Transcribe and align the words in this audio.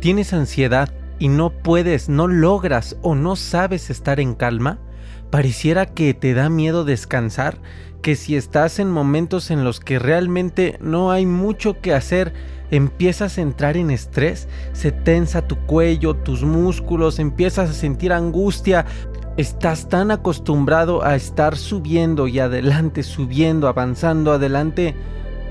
¿Tienes 0.00 0.32
ansiedad 0.32 0.90
y 1.18 1.26
no 1.26 1.50
puedes, 1.50 2.08
no 2.08 2.28
logras 2.28 2.96
o 3.02 3.16
no 3.16 3.34
sabes 3.34 3.90
estar 3.90 4.20
en 4.20 4.34
calma? 4.34 4.78
Pareciera 5.30 5.86
que 5.86 6.14
te 6.14 6.34
da 6.34 6.48
miedo 6.48 6.84
descansar, 6.84 7.58
que 8.00 8.14
si 8.14 8.36
estás 8.36 8.78
en 8.78 8.92
momentos 8.92 9.50
en 9.50 9.64
los 9.64 9.80
que 9.80 9.98
realmente 9.98 10.78
no 10.80 11.10
hay 11.10 11.26
mucho 11.26 11.80
que 11.80 11.94
hacer, 11.94 12.32
empiezas 12.70 13.38
a 13.38 13.40
entrar 13.40 13.76
en 13.76 13.90
estrés, 13.90 14.46
se 14.72 14.92
tensa 14.92 15.48
tu 15.48 15.56
cuello, 15.66 16.14
tus 16.14 16.44
músculos, 16.44 17.18
empiezas 17.18 17.70
a 17.70 17.74
sentir 17.74 18.12
angustia, 18.12 18.86
estás 19.36 19.88
tan 19.88 20.12
acostumbrado 20.12 21.04
a 21.04 21.16
estar 21.16 21.56
subiendo 21.56 22.28
y 22.28 22.38
adelante, 22.38 23.02
subiendo, 23.02 23.66
avanzando 23.66 24.30
adelante, 24.30 24.94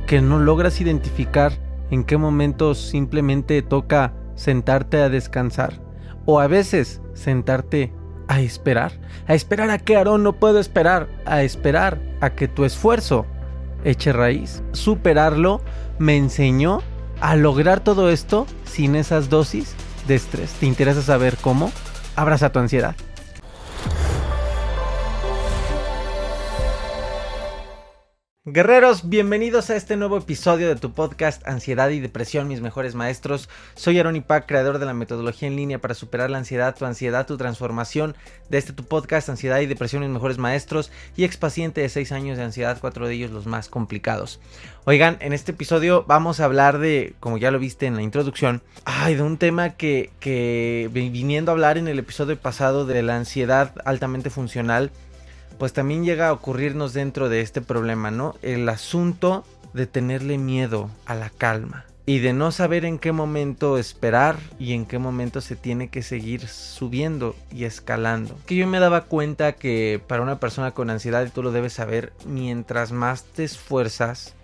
que 0.05 0.21
no 0.21 0.39
logras 0.39 0.79
identificar 0.79 1.52
en 1.91 2.05
qué 2.05 2.16
momento 2.16 2.75
simplemente 2.75 3.61
toca 3.61 4.14
sentarte 4.38 5.01
a 5.01 5.09
descansar 5.09 5.81
o 6.25 6.39
a 6.39 6.47
veces 6.47 7.01
sentarte 7.14 7.91
a 8.27 8.39
esperar. 8.41 8.93
A 9.27 9.33
esperar 9.33 9.69
a 9.69 9.79
que 9.79 9.96
Aarón 9.96 10.23
no 10.23 10.33
puedo 10.33 10.60
esperar. 10.60 11.07
A 11.25 11.41
esperar 11.43 12.00
a 12.21 12.29
que 12.32 12.47
tu 12.47 12.65
esfuerzo 12.65 13.25
eche 13.83 14.13
raíz. 14.13 14.63
Superarlo 14.73 15.61
me 15.97 16.15
enseñó 16.18 16.82
a 17.19 17.36
lograr 17.36 17.79
todo 17.79 18.10
esto 18.10 18.46
sin 18.65 18.96
esas 18.96 19.29
dosis 19.29 19.73
de 20.07 20.15
estrés. 20.15 20.51
¿Te 20.54 20.65
interesa 20.65 21.01
saber 21.01 21.38
cómo? 21.38 21.71
Abraza 22.15 22.51
tu 22.51 22.60
ansiedad. 22.60 22.96
Guerreros, 28.50 29.10
bienvenidos 29.10 29.69
a 29.69 29.75
este 29.75 29.97
nuevo 29.97 30.18
episodio 30.18 30.69
de 30.69 30.78
tu 30.78 30.93
podcast 30.93 31.46
Ansiedad 31.46 31.89
y 31.89 32.00
Depresión, 32.00 32.47
mis 32.47 32.61
mejores 32.61 32.95
maestros. 32.95 33.50
Soy 33.75 34.00
Aaron 34.00 34.16
Ipac, 34.16 34.45
creador 34.45 34.80
de 34.80 34.86
la 34.86 34.94
metodología 34.94 35.50
en 35.50 35.58
línea 35.58 35.80
para 35.80 35.94
superar 35.94 36.30
la 36.30 36.38
ansiedad, 36.38 36.73
tu 36.73 36.86
ansiedad, 36.86 37.28
tu 37.28 37.36
transformación 37.36 38.16
de 38.47 38.58
este 38.58 38.71
tu 38.71 38.86
podcast 38.86 39.27
Ansiedad 39.27 39.59
y 39.59 39.66
Depresión, 39.66 40.02
mis 40.03 40.11
mejores 40.11 40.38
maestros 40.38 40.94
y 41.17 41.25
ex 41.25 41.36
paciente 41.36 41.81
de 41.81 41.89
6 41.89 42.13
años 42.13 42.38
de 42.38 42.45
ansiedad, 42.45 42.77
cuatro 42.80 43.05
de 43.05 43.16
ellos 43.16 43.31
los 43.31 43.47
más 43.47 43.67
complicados. 43.67 44.39
Oigan, 44.86 45.17
en 45.19 45.33
este 45.33 45.52
episodio 45.52 46.05
vamos 46.08 46.39
a 46.39 46.45
hablar 46.45 46.80
de, 46.80 47.16
como 47.19 47.38
ya 47.38 47.52
lo 47.52 47.59
viste 47.59 47.86
en 47.86 47.97
la 47.97 48.02
introducción, 48.02 48.61
de 49.05 49.21
un 49.21 49.38
tema 49.38 49.71
que, 49.71 50.11
que 50.21 50.89
viniendo 50.93 51.52
a 51.52 51.53
hablar 51.53 51.77
en 51.77 51.89
el 51.89 51.99
episodio 51.99 52.39
pasado 52.39 52.86
de 52.86 53.03
la 53.03 53.17
ansiedad 53.17 53.73
altamente 53.83 54.30
funcional, 54.30 54.91
pues 55.58 55.73
también 55.73 56.03
llega 56.03 56.30
a 56.30 56.33
ocurrirnos 56.33 56.94
dentro 56.94 57.30
de 57.30 57.41
este 57.41 57.61
problema, 57.61 58.11
¿no? 58.11 58.36
El 58.41 58.67
asunto 58.69 59.45
de 59.73 59.88
tenerle 59.88 60.38
miedo 60.38 60.89
a 61.05 61.16
la 61.16 61.30
calma 61.30 61.86
y 62.05 62.19
de 62.19 62.31
no 62.31 62.52
saber 62.52 62.86
en 62.86 62.99
qué 62.99 63.11
momento 63.11 63.77
esperar 63.77 64.38
y 64.58 64.72
en 64.73 64.86
qué 64.86 64.97
momento 64.97 65.41
se 65.41 65.58
tiene 65.58 65.89
que 65.89 66.03
seguir 66.03 66.47
subiendo 66.47 67.36
y 67.52 67.66
escalando. 67.66 68.39
Que 68.45 68.55
yo 68.55 68.66
me 68.66 68.80
daba 68.80 69.03
cuenta 69.03 69.52
que 69.52 70.02
para 70.08 70.23
una 70.23 70.39
persona 70.39 70.72
con 70.72 70.89
ansiedad, 70.89 71.25
y 71.25 71.30
tú 71.30 71.44
lo 71.44 71.52
debes 71.52 71.73
saber, 71.73 72.14
mientras 72.25 72.94
más 72.94 73.25
te 73.25 73.44
esfuerzas 73.44 74.36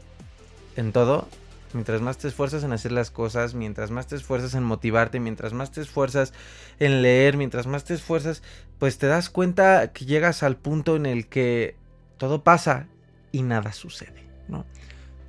en 0.76 0.92
todo, 0.92 1.30
Mientras 1.74 2.02
más 2.02 2.18
te 2.18 2.28
esfuerzas 2.28 2.64
en 2.64 2.74
hacer 2.74 2.92
las 2.92 3.12
cosas, 3.12 3.54
mientras 3.54 3.92
más 3.92 4.08
te 4.08 4.16
esfuerzas 4.16 4.54
en 4.56 4.64
motivarte, 4.64 5.20
mientras 5.20 5.54
más 5.54 5.72
te 5.72 5.82
esfuerzas 5.82 6.34
en 6.80 7.02
leer, 7.02 7.38
mientras 7.38 7.68
más 7.68 7.84
te 7.84 7.94
esfuerzas, 7.94 8.44
pues 8.80 8.98
te 8.98 9.08
das 9.08 9.30
cuenta 9.30 9.92
que 9.92 10.06
llegas 10.06 10.44
al 10.44 10.58
punto 10.58 10.96
en 10.96 11.06
el 11.06 11.28
que 11.28 11.76
todo 12.18 12.44
pasa 12.44 12.88
y 13.32 13.42
nada 13.42 13.74
sucede, 13.74 14.24
¿no? 14.48 14.66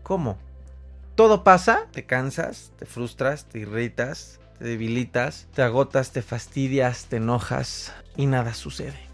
¿Cómo? 0.02 0.38
Todo 1.14 1.44
pasa, 1.44 1.86
te 1.92 2.04
cansas, 2.04 2.72
te 2.78 2.86
frustras, 2.86 3.46
te 3.46 3.60
irritas, 3.60 4.40
te 4.58 4.64
debilitas, 4.64 5.48
te 5.54 5.62
agotas, 5.62 6.10
te 6.12 6.22
fastidias, 6.22 7.06
te 7.06 7.16
enojas 7.16 7.92
y 8.16 8.26
nada 8.26 8.52
sucede 8.54 9.13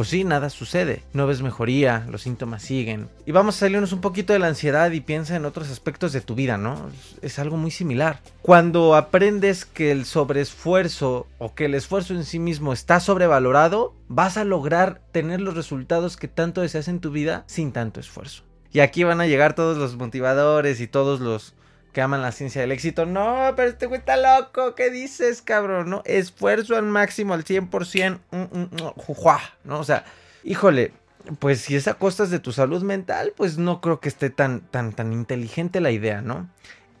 pues 0.00 0.08
sí, 0.08 0.24
nada 0.24 0.48
sucede. 0.48 1.02
No 1.12 1.26
ves 1.26 1.42
mejoría, 1.42 2.06
los 2.08 2.22
síntomas 2.22 2.62
siguen. 2.62 3.10
Y 3.26 3.32
vamos 3.32 3.56
a 3.56 3.58
salirnos 3.58 3.92
un 3.92 4.00
poquito 4.00 4.32
de 4.32 4.38
la 4.38 4.46
ansiedad 4.46 4.90
y 4.92 5.02
piensa 5.02 5.36
en 5.36 5.44
otros 5.44 5.68
aspectos 5.68 6.14
de 6.14 6.22
tu 6.22 6.34
vida, 6.34 6.56
¿no? 6.56 6.90
Es 7.20 7.38
algo 7.38 7.58
muy 7.58 7.70
similar. 7.70 8.18
Cuando 8.40 8.96
aprendes 8.96 9.66
que 9.66 9.90
el 9.90 10.06
sobreesfuerzo 10.06 11.26
o 11.36 11.54
que 11.54 11.66
el 11.66 11.74
esfuerzo 11.74 12.14
en 12.14 12.24
sí 12.24 12.38
mismo 12.38 12.72
está 12.72 12.98
sobrevalorado, 12.98 13.92
vas 14.08 14.38
a 14.38 14.44
lograr 14.44 15.02
tener 15.12 15.42
los 15.42 15.54
resultados 15.54 16.16
que 16.16 16.28
tanto 16.28 16.62
deseas 16.62 16.88
en 16.88 17.00
tu 17.00 17.10
vida 17.10 17.44
sin 17.46 17.70
tanto 17.70 18.00
esfuerzo. 18.00 18.44
Y 18.72 18.80
aquí 18.80 19.04
van 19.04 19.20
a 19.20 19.26
llegar 19.26 19.54
todos 19.54 19.76
los 19.76 19.96
motivadores 19.96 20.80
y 20.80 20.86
todos 20.86 21.20
los 21.20 21.52
que 21.92 22.02
aman 22.02 22.22
la 22.22 22.32
ciencia 22.32 22.60
del 22.60 22.72
éxito. 22.72 23.06
No, 23.06 23.52
pero 23.56 23.68
este 23.68 23.86
güey 23.86 24.00
está 24.00 24.16
loco. 24.16 24.74
¿Qué 24.74 24.90
dices, 24.90 25.42
cabrón? 25.42 26.02
Esfuerzo 26.04 26.76
al 26.76 26.86
máximo, 26.86 27.34
al 27.34 27.44
100%. 27.44 28.20
Mm, 28.30 28.36
mm, 28.36 28.58
mm, 28.62 29.38
¿No? 29.64 29.78
O 29.80 29.84
sea, 29.84 30.04
híjole, 30.44 30.92
pues 31.38 31.60
si 31.60 31.76
es 31.76 31.88
a 31.88 31.94
costas 31.94 32.30
de 32.30 32.38
tu 32.38 32.52
salud 32.52 32.82
mental, 32.82 33.32
pues 33.36 33.58
no 33.58 33.80
creo 33.80 34.00
que 34.00 34.08
esté 34.08 34.30
tan, 34.30 34.60
tan, 34.60 34.92
tan 34.92 35.12
inteligente 35.12 35.80
la 35.80 35.90
idea, 35.90 36.22
¿no? 36.22 36.48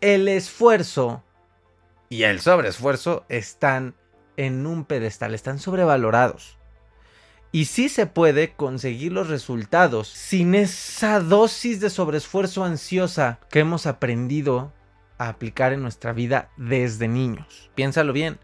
El 0.00 0.28
esfuerzo 0.28 1.22
y 2.08 2.24
el 2.24 2.40
sobreesfuerzo 2.40 3.24
están 3.28 3.94
en 4.36 4.66
un 4.66 4.84
pedestal, 4.84 5.34
están 5.34 5.58
sobrevalorados. 5.58 6.58
Y 7.52 7.64
sí 7.64 7.88
se 7.88 8.06
puede 8.06 8.52
conseguir 8.52 9.12
los 9.12 9.28
resultados 9.28 10.08
sin 10.08 10.54
esa 10.54 11.20
dosis 11.20 11.80
de 11.80 11.90
sobreesfuerzo 11.90 12.64
ansiosa 12.64 13.40
que 13.50 13.60
hemos 13.60 13.86
aprendido 13.86 14.72
a 15.20 15.28
aplicar 15.28 15.74
en 15.74 15.82
nuestra 15.82 16.14
vida 16.14 16.48
desde 16.56 17.06
niños. 17.06 17.70
Piénsalo 17.74 18.14
bien. 18.14 18.38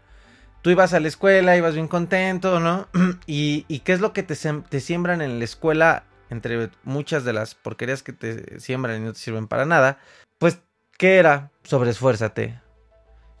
Tú 0.61 0.69
ibas 0.69 0.93
a 0.93 0.99
la 0.99 1.07
escuela, 1.07 1.57
ibas 1.57 1.73
bien 1.73 1.87
contento, 1.87 2.59
¿no? 2.59 2.87
¿Y, 3.25 3.63
qué 3.79 3.93
es 3.93 3.99
lo 3.99 4.13
que 4.13 4.21
te, 4.21 4.35
te, 4.35 4.79
siembran 4.79 5.21
en 5.21 5.39
la 5.39 5.45
escuela? 5.45 6.03
Entre 6.29 6.69
muchas 6.83 7.23
de 7.23 7.33
las 7.33 7.55
porquerías 7.55 8.03
que 8.03 8.13
te 8.13 8.59
siembran 8.59 9.01
y 9.01 9.05
no 9.05 9.13
te 9.13 9.19
sirven 9.19 9.47
para 9.47 9.65
nada. 9.65 9.97
Pues, 10.37 10.59
¿qué 10.99 11.17
era? 11.17 11.49
Sobresfuérzate. 11.63 12.61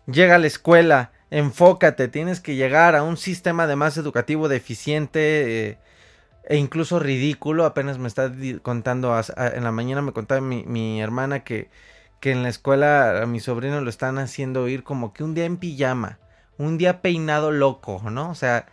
Llega 0.07 0.35
a 0.35 0.39
la 0.39 0.47
escuela, 0.47 1.11
enfócate, 1.29 2.07
tienes 2.07 2.39
que 2.39 2.55
llegar 2.55 2.95
a 2.95 3.03
un 3.03 3.17
sistema 3.17 3.63
además 3.63 3.97
educativo 3.97 4.47
deficiente 4.47 5.69
eh, 5.69 5.77
e 6.45 6.57
incluso 6.57 6.97
ridículo. 6.97 7.65
Apenas 7.65 7.99
me 7.99 8.07
está 8.07 8.31
contando, 8.63 9.15
en 9.37 9.63
la 9.63 9.71
mañana 9.71 10.01
me 10.01 10.13
contaba 10.13 10.41
mi, 10.41 10.63
mi 10.63 11.01
hermana 11.01 11.43
que 11.43 11.69
que 12.27 12.33
en 12.33 12.43
la 12.43 12.49
escuela 12.49 13.21
a 13.21 13.25
mi 13.25 13.39
sobrino 13.39 13.79
lo 13.79 13.89
están 13.89 14.17
haciendo 14.17 14.67
ir 14.67 14.83
como 14.83 15.13
que 15.13 15.23
un 15.23 15.33
día 15.33 15.45
en 15.45 15.55
pijama, 15.55 16.19
un 16.57 16.77
día 16.77 17.01
peinado 17.01 17.51
loco, 17.51 18.01
¿no? 18.11 18.29
O 18.29 18.35
sea, 18.35 18.65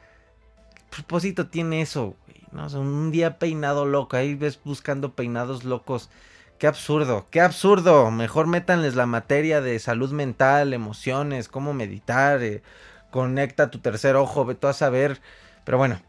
¿qué 0.75 0.83
propósito 0.91 1.47
tiene 1.47 1.81
eso? 1.81 2.17
¿no? 2.51 2.67
Un 2.67 3.13
día 3.13 3.39
peinado 3.39 3.87
loco, 3.87 4.17
ahí 4.17 4.35
ves 4.35 4.59
buscando 4.65 5.15
peinados 5.15 5.63
locos. 5.63 6.11
Qué 6.59 6.67
absurdo, 6.67 7.29
qué 7.31 7.41
absurdo. 7.41 8.11
Mejor 8.11 8.49
métanles 8.49 8.97
la 8.97 9.07
materia 9.07 9.61
de 9.61 9.79
salud 9.79 10.11
mental, 10.11 10.73
emociones, 10.73 11.47
cómo 11.47 11.73
meditar, 11.75 12.43
eh, 12.43 12.61
conecta 13.13 13.71
tu 13.71 13.79
tercer 13.79 14.17
ojo, 14.17 14.45
ve 14.45 14.57
tú 14.57 14.67
a 14.67 14.73
saber. 14.73 15.21
Pero 15.65 15.79
bueno, 15.79 16.01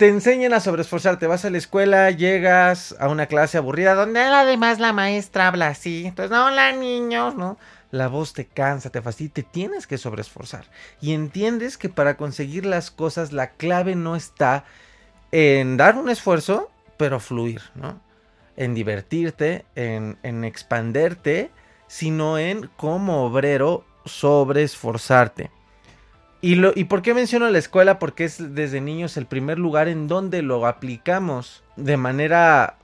te 0.00 0.08
enseñan 0.08 0.54
a 0.54 0.60
sobreesforzarte. 0.60 1.26
Vas 1.26 1.44
a 1.44 1.50
la 1.50 1.58
escuela, 1.58 2.10
llegas 2.10 2.96
a 2.98 3.08
una 3.10 3.26
clase 3.26 3.58
aburrida 3.58 3.94
donde 3.94 4.20
además 4.20 4.80
la 4.80 4.94
maestra 4.94 5.46
habla 5.46 5.66
así. 5.66 6.06
Entonces, 6.06 6.34
hola 6.34 6.72
niños, 6.72 7.36
¿no? 7.36 7.58
La 7.90 8.08
voz 8.08 8.32
te 8.32 8.46
cansa, 8.46 8.88
te 8.88 9.02
fastidia, 9.02 9.34
te 9.34 9.42
tienes 9.42 9.86
que 9.86 9.98
sobreesforzar. 9.98 10.64
Y 11.02 11.12
entiendes 11.12 11.76
que 11.76 11.90
para 11.90 12.16
conseguir 12.16 12.64
las 12.64 12.90
cosas 12.90 13.32
la 13.32 13.50
clave 13.50 13.94
no 13.94 14.16
está 14.16 14.64
en 15.32 15.76
dar 15.76 15.98
un 15.98 16.08
esfuerzo, 16.08 16.70
pero 16.96 17.20
fluir, 17.20 17.60
¿no? 17.74 18.00
En 18.56 18.72
divertirte, 18.72 19.66
en, 19.74 20.16
en 20.22 20.44
expanderte, 20.44 21.50
sino 21.88 22.38
en 22.38 22.70
como 22.78 23.26
obrero 23.26 23.84
sobreesforzarte. 24.06 25.50
¿Y, 26.42 26.54
lo, 26.54 26.72
¿Y 26.74 26.84
por 26.84 27.02
qué 27.02 27.12
menciono 27.12 27.48
la 27.50 27.58
escuela? 27.58 27.98
Porque 27.98 28.24
es 28.24 28.54
desde 28.54 28.80
niños 28.80 29.16
el 29.16 29.26
primer 29.26 29.58
lugar 29.58 29.88
en 29.88 30.08
donde 30.08 30.42
lo 30.42 30.66
aplicamos 30.66 31.62
de 31.76 31.96
manera 31.96 32.78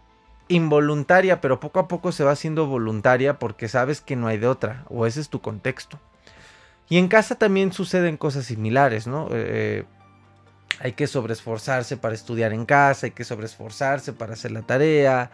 involuntaria, 0.49 1.41
pero 1.41 1.58
poco 1.58 1.81
a 1.81 1.88
poco 1.88 2.12
se 2.12 2.23
va 2.23 2.32
haciendo 2.32 2.67
voluntaria 2.67 3.38
porque 3.38 3.69
sabes 3.69 4.00
que 4.00 4.14
no 4.14 4.29
hay 4.29 4.38
de 4.38 4.47
otra, 4.47 4.85
o 4.88 5.06
ese 5.06 5.20
es 5.20 5.29
tu 5.29 5.41
contexto. 5.41 5.99
Y 6.88 6.99
en 6.99 7.08
casa 7.08 7.35
también 7.35 7.73
suceden 7.73 8.17
cosas 8.17 8.44
similares, 8.44 9.06
¿no? 9.06 9.29
Eh, 9.32 9.85
hay 10.79 10.93
que 10.93 11.06
sobreesforzarse 11.06 11.97
para 11.97 12.14
estudiar 12.14 12.52
en 12.52 12.67
casa, 12.67 13.06
hay 13.06 13.12
que 13.12 13.25
sobreesforzarse 13.25 14.12
para 14.12 14.35
hacer 14.35 14.52
la 14.52 14.62
tarea. 14.62 15.31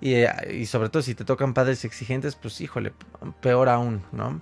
Y, 0.00 0.14
y 0.52 0.66
sobre 0.66 0.88
todo 0.88 1.02
si 1.02 1.14
te 1.14 1.24
tocan 1.24 1.52
padres 1.52 1.84
exigentes, 1.84 2.36
pues 2.36 2.60
híjole, 2.60 2.92
peor 3.40 3.68
aún, 3.68 4.02
¿no? 4.12 4.40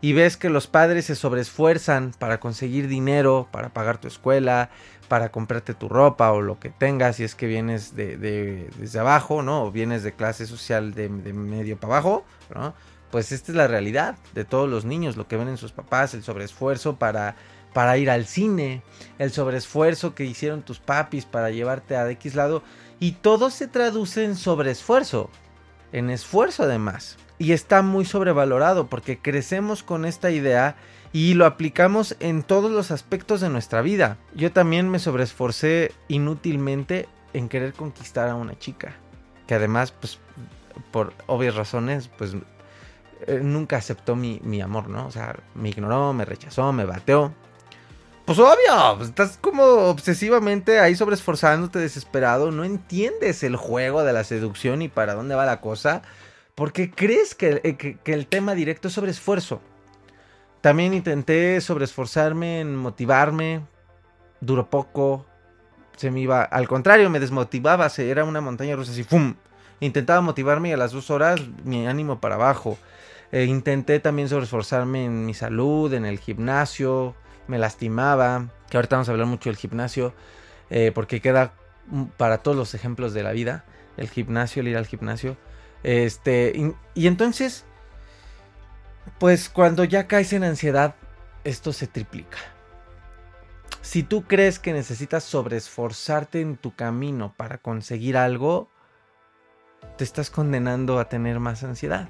Y 0.00 0.12
ves 0.12 0.36
que 0.36 0.50
los 0.50 0.66
padres 0.66 1.06
se 1.06 1.14
sobreesfuerzan 1.14 2.12
para 2.18 2.38
conseguir 2.38 2.88
dinero, 2.88 3.48
para 3.50 3.70
pagar 3.70 3.98
tu 3.98 4.08
escuela, 4.08 4.70
para 5.08 5.30
comprarte 5.30 5.74
tu 5.74 5.88
ropa 5.88 6.32
o 6.32 6.40
lo 6.40 6.58
que 6.58 6.70
tengas, 6.70 7.16
si 7.16 7.24
es 7.24 7.34
que 7.34 7.46
vienes 7.46 7.94
de, 7.96 8.16
desde 8.78 8.98
abajo, 8.98 9.42
¿no? 9.42 9.64
O 9.64 9.72
vienes 9.72 10.02
de 10.02 10.12
clase 10.12 10.46
social 10.46 10.94
de, 10.94 11.08
medio 11.08 11.78
para 11.78 11.94
abajo, 11.94 12.24
¿no? 12.54 12.74
pues 13.10 13.32
esta 13.32 13.52
es 13.52 13.56
la 13.56 13.68
realidad 13.68 14.16
de 14.34 14.44
todos 14.44 14.68
los 14.68 14.84
niños, 14.84 15.16
lo 15.16 15.28
que 15.28 15.36
ven 15.36 15.48
en 15.48 15.56
sus 15.56 15.72
papás, 15.72 16.12
el 16.14 16.22
sobreesfuerzo 16.22 16.96
para, 16.96 17.36
para 17.72 17.96
ir 17.96 18.10
al 18.10 18.26
cine, 18.26 18.82
el 19.18 19.30
sobreesfuerzo 19.30 20.14
que 20.14 20.24
hicieron 20.24 20.62
tus 20.62 20.80
papis 20.80 21.24
para 21.24 21.50
llevarte 21.50 21.96
a 21.96 22.10
X 22.10 22.34
lado, 22.34 22.62
y 22.98 23.12
todo 23.12 23.50
se 23.50 23.68
traduce 23.68 24.24
en 24.24 24.36
sobreesfuerzo, 24.36 25.30
en 25.92 26.10
esfuerzo 26.10 26.64
además. 26.64 27.16
Y 27.38 27.52
está 27.52 27.82
muy 27.82 28.04
sobrevalorado 28.04 28.86
porque 28.86 29.18
crecemos 29.18 29.82
con 29.82 30.04
esta 30.04 30.30
idea 30.30 30.76
y 31.12 31.34
lo 31.34 31.46
aplicamos 31.46 32.16
en 32.20 32.42
todos 32.42 32.70
los 32.70 32.90
aspectos 32.90 33.40
de 33.40 33.48
nuestra 33.48 33.82
vida. 33.82 34.18
Yo 34.34 34.52
también 34.52 34.90
me 34.90 34.98
sobreesforcé 34.98 35.92
inútilmente 36.08 37.08
en 37.32 37.48
querer 37.48 37.72
conquistar 37.72 38.28
a 38.28 38.34
una 38.34 38.58
chica, 38.58 38.94
que 39.46 39.54
además, 39.54 39.92
pues, 39.92 40.18
por 40.90 41.12
obvias 41.26 41.54
razones, 41.54 42.08
pues, 42.16 42.34
eh, 43.26 43.40
nunca 43.42 43.76
aceptó 43.76 44.16
mi, 44.16 44.40
mi, 44.42 44.60
amor, 44.60 44.88
¿no? 44.88 45.06
O 45.06 45.10
sea, 45.10 45.36
me 45.54 45.70
ignoró, 45.70 46.12
me 46.12 46.24
rechazó, 46.24 46.72
me 46.72 46.84
bateó. 46.84 47.32
Pues 48.26 48.38
obvio, 48.38 48.96
pues, 48.96 49.10
estás 49.10 49.38
como 49.40 49.62
obsesivamente 49.62 50.80
ahí 50.80 50.96
sobreesforzándote, 50.96 51.78
desesperado, 51.78 52.50
no 52.50 52.64
entiendes 52.64 53.42
el 53.42 53.56
juego 53.56 54.02
de 54.02 54.12
la 54.12 54.24
seducción 54.24 54.82
y 54.82 54.88
para 54.88 55.14
dónde 55.14 55.34
va 55.34 55.46
la 55.46 55.60
cosa, 55.60 56.02
porque 56.56 56.90
crees 56.90 57.34
que, 57.34 57.60
eh, 57.62 57.76
que, 57.76 58.12
el 58.12 58.26
tema 58.26 58.54
directo 58.54 58.88
es 58.88 58.94
sobre 58.94 59.10
esfuerzo. 59.10 59.60
También 60.62 60.94
intenté 60.94 61.60
sobreesforzarme 61.60 62.60
en 62.60 62.74
motivarme, 62.74 63.60
duró 64.40 64.68
poco, 64.68 65.26
se 65.96 66.10
me 66.10 66.20
iba, 66.20 66.42
al 66.42 66.66
contrario, 66.66 67.10
me 67.10 67.20
desmotivaba, 67.20 67.88
se, 67.90 68.10
era 68.10 68.24
una 68.24 68.40
montaña 68.40 68.74
rusa 68.74 68.92
así, 68.92 69.04
¡fum! 69.04 69.34
Intentaba 69.80 70.22
motivarme 70.22 70.70
y 70.70 70.72
a 70.72 70.78
las 70.78 70.92
dos 70.92 71.10
horas 71.10 71.40
mi 71.62 71.86
ánimo 71.86 72.20
para 72.20 72.36
abajo. 72.36 72.78
Eh, 73.32 73.44
intenté 73.44 74.00
también 74.00 74.30
sobreesforzarme 74.30 75.04
en 75.04 75.26
mi 75.26 75.34
salud, 75.34 75.92
en 75.92 76.06
el 76.06 76.18
gimnasio, 76.18 77.14
me 77.48 77.58
lastimaba, 77.58 78.48
que 78.70 78.78
ahorita 78.78 78.96
vamos 78.96 79.08
a 79.10 79.12
hablar 79.12 79.26
mucho 79.26 79.50
del 79.50 79.58
gimnasio, 79.58 80.14
eh, 80.70 80.90
porque 80.94 81.20
queda 81.20 81.52
para 82.16 82.38
todos 82.38 82.56
los 82.56 82.74
ejemplos 82.74 83.12
de 83.12 83.22
la 83.22 83.32
vida, 83.32 83.64
el 83.98 84.08
gimnasio, 84.08 84.62
el 84.62 84.68
ir 84.68 84.78
al 84.78 84.86
gimnasio. 84.86 85.36
Este, 85.86 86.74
y 86.94 87.06
entonces 87.06 87.64
pues 89.18 89.48
cuando 89.48 89.84
ya 89.84 90.06
caes 90.06 90.32
en 90.32 90.44
ansiedad, 90.44 90.94
esto 91.44 91.72
se 91.72 91.86
triplica. 91.86 92.38
Si 93.80 94.02
tú 94.02 94.24
crees 94.24 94.58
que 94.58 94.72
necesitas 94.72 95.24
sobreesforzarte 95.24 96.40
en 96.40 96.56
tu 96.56 96.74
camino 96.74 97.32
para 97.36 97.58
conseguir 97.58 98.16
algo, 98.16 98.68
te 99.96 100.04
estás 100.04 100.28
condenando 100.28 100.98
a 100.98 101.08
tener 101.08 101.40
más 101.40 101.62
ansiedad. 101.62 102.08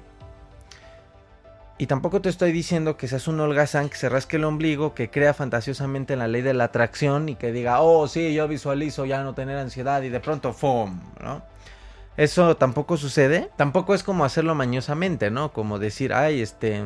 Y 1.77 1.85
tampoco 1.85 2.21
te 2.21 2.29
estoy 2.29 2.51
diciendo 2.51 2.97
que 2.97 3.07
seas 3.07 3.27
un 3.27 3.39
holgazán 3.39 3.89
que 3.89 3.97
se 3.97 4.09
rasque 4.09 4.37
el 4.37 4.45
ombligo, 4.45 4.95
que 4.95 5.11
crea 5.11 5.35
fantasiosamente 5.35 6.13
en 6.13 6.19
la 6.19 6.27
ley 6.27 6.41
de 6.41 6.55
la 6.55 6.65
atracción 6.65 7.29
y 7.29 7.35
que 7.35 7.51
diga, 7.51 7.81
oh, 7.81 8.07
sí, 8.07 8.33
yo 8.33 8.47
visualizo 8.47 9.05
ya 9.05 9.23
no 9.23 9.35
tener 9.35 9.57
ansiedad 9.57 10.01
y 10.01 10.09
de 10.09 10.19
pronto, 10.19 10.53
¡fum! 10.53 10.99
¿no? 11.21 11.43
Eso 12.17 12.57
tampoco 12.57 12.97
sucede. 12.97 13.49
Tampoco 13.55 13.93
es 13.93 14.03
como 14.03 14.25
hacerlo 14.25 14.55
mañosamente, 14.55 15.31
¿no? 15.31 15.53
Como 15.53 15.79
decir, 15.79 16.13
ay, 16.13 16.41
este... 16.41 16.83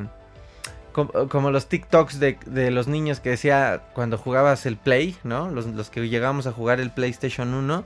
Como, 0.91 1.51
los 1.51 1.67
TikToks 1.67 2.19
de, 2.19 2.69
los 2.69 2.87
niños 2.89 3.21
que 3.21 3.29
decía 3.29 3.81
cuando 3.93 4.17
jugabas 4.17 4.65
el 4.65 4.75
Play, 4.75 5.15
¿no? 5.23 5.49
Los, 5.49 5.89
que 5.89 6.09
llegamos 6.09 6.47
a 6.47 6.51
jugar 6.51 6.81
el 6.81 6.91
PlayStation 6.91 7.53
1. 7.53 7.85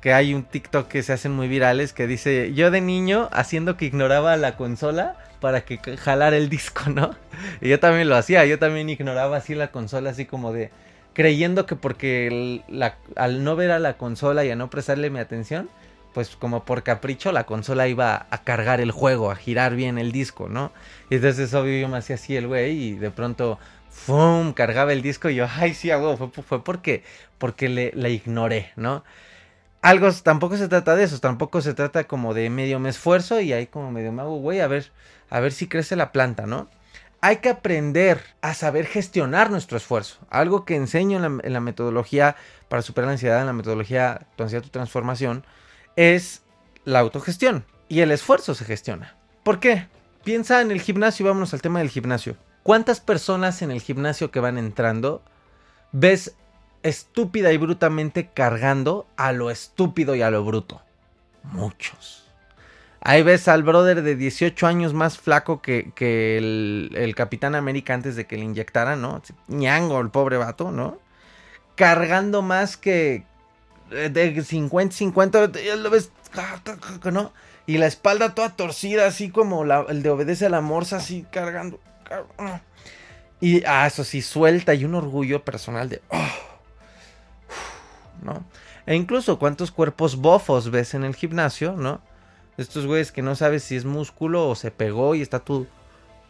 Que 0.00 0.14
hay 0.14 0.32
un 0.32 0.44
TikTok 0.44 0.88
que 0.88 1.02
se 1.02 1.12
hacen 1.12 1.32
muy 1.32 1.48
virales 1.48 1.92
que 1.92 2.06
dice, 2.06 2.54
yo 2.54 2.70
de 2.70 2.80
niño 2.80 3.28
haciendo 3.30 3.76
que 3.76 3.84
ignoraba 3.84 4.34
la 4.38 4.56
consola 4.56 5.18
para 5.40 5.66
que 5.66 5.78
jalara 5.98 6.38
el 6.38 6.48
disco, 6.48 6.88
¿no? 6.88 7.14
Y 7.60 7.68
yo 7.68 7.78
también 7.78 8.08
lo 8.08 8.16
hacía, 8.16 8.46
yo 8.46 8.58
también 8.58 8.88
ignoraba 8.88 9.36
así 9.36 9.54
la 9.54 9.70
consola, 9.70 10.08
así 10.08 10.24
como 10.24 10.54
de 10.54 10.70
creyendo 11.12 11.66
que 11.66 11.76
porque 11.76 12.62
al 13.16 13.44
no 13.44 13.56
ver 13.56 13.70
a 13.72 13.78
la 13.78 13.98
consola 13.98 14.44
y 14.46 14.50
a 14.50 14.56
no 14.56 14.70
prestarle 14.70 15.10
mi 15.10 15.18
atención, 15.18 15.68
pues 16.12 16.36
como 16.36 16.64
por 16.64 16.82
capricho 16.82 17.32
la 17.32 17.44
consola 17.44 17.88
iba 17.88 18.26
a 18.30 18.42
cargar 18.42 18.80
el 18.80 18.90
juego, 18.90 19.30
a 19.30 19.36
girar 19.36 19.74
bien 19.74 19.98
el 19.98 20.12
disco, 20.12 20.48
¿no? 20.48 20.72
Y 21.08 21.16
entonces 21.16 21.52
obvio 21.54 21.80
yo 21.80 21.88
me 21.88 21.98
hacía 21.98 22.16
así 22.16 22.36
el 22.36 22.46
güey 22.48 22.72
y 22.72 22.92
de 22.94 23.10
pronto, 23.10 23.58
¡fum! 23.90 24.52
cargaba 24.52 24.92
el 24.92 25.02
disco 25.02 25.30
y 25.30 25.36
yo, 25.36 25.46
ay 25.48 25.74
sí, 25.74 25.90
hago, 25.90 26.16
fue, 26.16 26.64
porque, 26.64 27.04
porque 27.38 27.68
le, 27.68 27.92
la 27.94 28.08
ignoré, 28.08 28.72
¿no? 28.76 29.04
Algo, 29.82 30.12
tampoco 30.12 30.56
se 30.56 30.68
trata 30.68 30.94
de 30.94 31.04
eso, 31.04 31.20
tampoco 31.20 31.62
se 31.62 31.72
trata 31.74 32.04
como 32.04 32.34
de 32.34 32.50
medio 32.50 32.78
me 32.80 32.90
esfuerzo 32.90 33.40
y 33.40 33.52
ahí 33.52 33.66
como 33.66 33.90
medio 33.90 34.12
me 34.12 34.22
hago, 34.22 34.36
güey, 34.38 34.60
a 34.60 34.66
ver, 34.66 34.92
a 35.30 35.40
ver 35.40 35.52
si 35.52 35.68
crece 35.68 35.96
la 35.96 36.12
planta, 36.12 36.46
¿no? 36.46 36.68
Hay 37.22 37.36
que 37.38 37.50
aprender 37.50 38.20
a 38.42 38.54
saber 38.54 38.86
gestionar 38.86 39.50
nuestro 39.50 39.76
esfuerzo. 39.76 40.18
Algo 40.30 40.64
que 40.64 40.76
enseño 40.76 41.16
en 41.16 41.22
la, 41.22 41.42
en 41.44 41.52
la 41.52 41.60
metodología 41.60 42.36
para 42.68 42.82
superar 42.82 43.08
la 43.08 43.12
ansiedad, 43.12 43.40
en 43.40 43.46
la 43.46 43.52
metodología 43.52 44.26
Tu 44.36 44.42
ansiedad, 44.42 44.62
tu 44.62 44.70
transformación, 44.70 45.44
es 45.96 46.42
la 46.84 47.00
autogestión. 47.00 47.64
Y 47.88 48.00
el 48.00 48.10
esfuerzo 48.10 48.54
se 48.54 48.64
gestiona. 48.64 49.16
¿Por 49.42 49.58
qué? 49.60 49.88
Piensa 50.24 50.60
en 50.60 50.70
el 50.70 50.80
gimnasio, 50.80 51.26
vámonos 51.26 51.54
al 51.54 51.62
tema 51.62 51.80
del 51.80 51.88
gimnasio. 51.88 52.36
¿Cuántas 52.62 53.00
personas 53.00 53.62
en 53.62 53.70
el 53.70 53.80
gimnasio 53.80 54.30
que 54.30 54.40
van 54.40 54.58
entrando 54.58 55.22
ves 55.92 56.36
estúpida 56.82 57.52
y 57.52 57.56
brutamente 57.56 58.28
cargando 58.28 59.06
a 59.16 59.32
lo 59.32 59.50
estúpido 59.50 60.14
y 60.14 60.22
a 60.22 60.30
lo 60.30 60.44
bruto? 60.44 60.82
Muchos. 61.42 62.30
Ahí 63.00 63.22
ves 63.22 63.48
al 63.48 63.62
brother 63.62 64.02
de 64.02 64.14
18 64.14 64.66
años 64.66 64.92
más 64.92 65.18
flaco 65.18 65.62
que, 65.62 65.92
el, 66.36 66.90
el, 66.94 67.14
Capitán 67.14 67.54
América 67.54 67.94
antes 67.94 68.14
de 68.14 68.26
que 68.26 68.36
le 68.36 68.44
inyectaran, 68.44 69.00
¿no? 69.00 69.22
ñango, 69.48 70.00
el 70.00 70.10
pobre 70.10 70.36
vato, 70.36 70.70
¿no? 70.70 70.98
Cargando 71.76 72.42
más 72.42 72.76
que, 72.76 73.24
de 73.90 74.42
50, 74.42 74.96
50, 74.96 75.52
ya 75.52 75.76
lo 75.76 75.90
ves, 75.90 76.10
¿no? 77.12 77.32
Y 77.66 77.78
la 77.78 77.86
espalda 77.86 78.34
toda 78.34 78.56
torcida, 78.56 79.06
así 79.06 79.30
como 79.30 79.64
el 79.64 80.02
de 80.02 80.10
obedece 80.10 80.46
a 80.46 80.50
la 80.50 80.60
morsa, 80.60 80.96
así 80.96 81.26
cargando. 81.30 81.78
Y 83.40 83.64
ah, 83.64 83.86
eso 83.86 84.04
sí, 84.04 84.22
suelta 84.22 84.74
y 84.74 84.84
un 84.84 84.94
orgullo 84.94 85.44
personal 85.44 85.88
de. 85.88 86.02
Oh, 86.08 86.28
¿No? 88.22 88.44
E 88.86 88.94
incluso 88.94 89.38
cuántos 89.38 89.70
cuerpos 89.70 90.16
bofos 90.16 90.70
ves 90.70 90.94
en 90.94 91.04
el 91.04 91.14
gimnasio, 91.14 91.72
¿no? 91.72 92.00
Estos 92.56 92.86
güeyes 92.86 93.12
que 93.12 93.22
no 93.22 93.34
sabes 93.36 93.62
si 93.62 93.76
es 93.76 93.84
músculo 93.84 94.48
o 94.48 94.54
se 94.54 94.70
pegó 94.70 95.14
y 95.14 95.22
está 95.22 95.38
todo, 95.40 95.66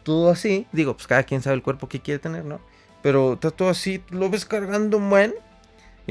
todo 0.03 0.29
así. 0.29 0.67
Digo, 0.71 0.93
pues 0.95 1.07
cada 1.07 1.23
quien 1.23 1.41
sabe 1.41 1.55
el 1.55 1.63
cuerpo 1.63 1.89
que 1.89 2.01
quiere 2.01 2.19
tener, 2.19 2.45
¿no? 2.45 2.61
Pero 3.01 3.33
está 3.33 3.51
todo 3.51 3.69
así, 3.69 4.03
lo 4.09 4.29
ves 4.29 4.45
cargando 4.45 4.99
buen. 4.99 5.33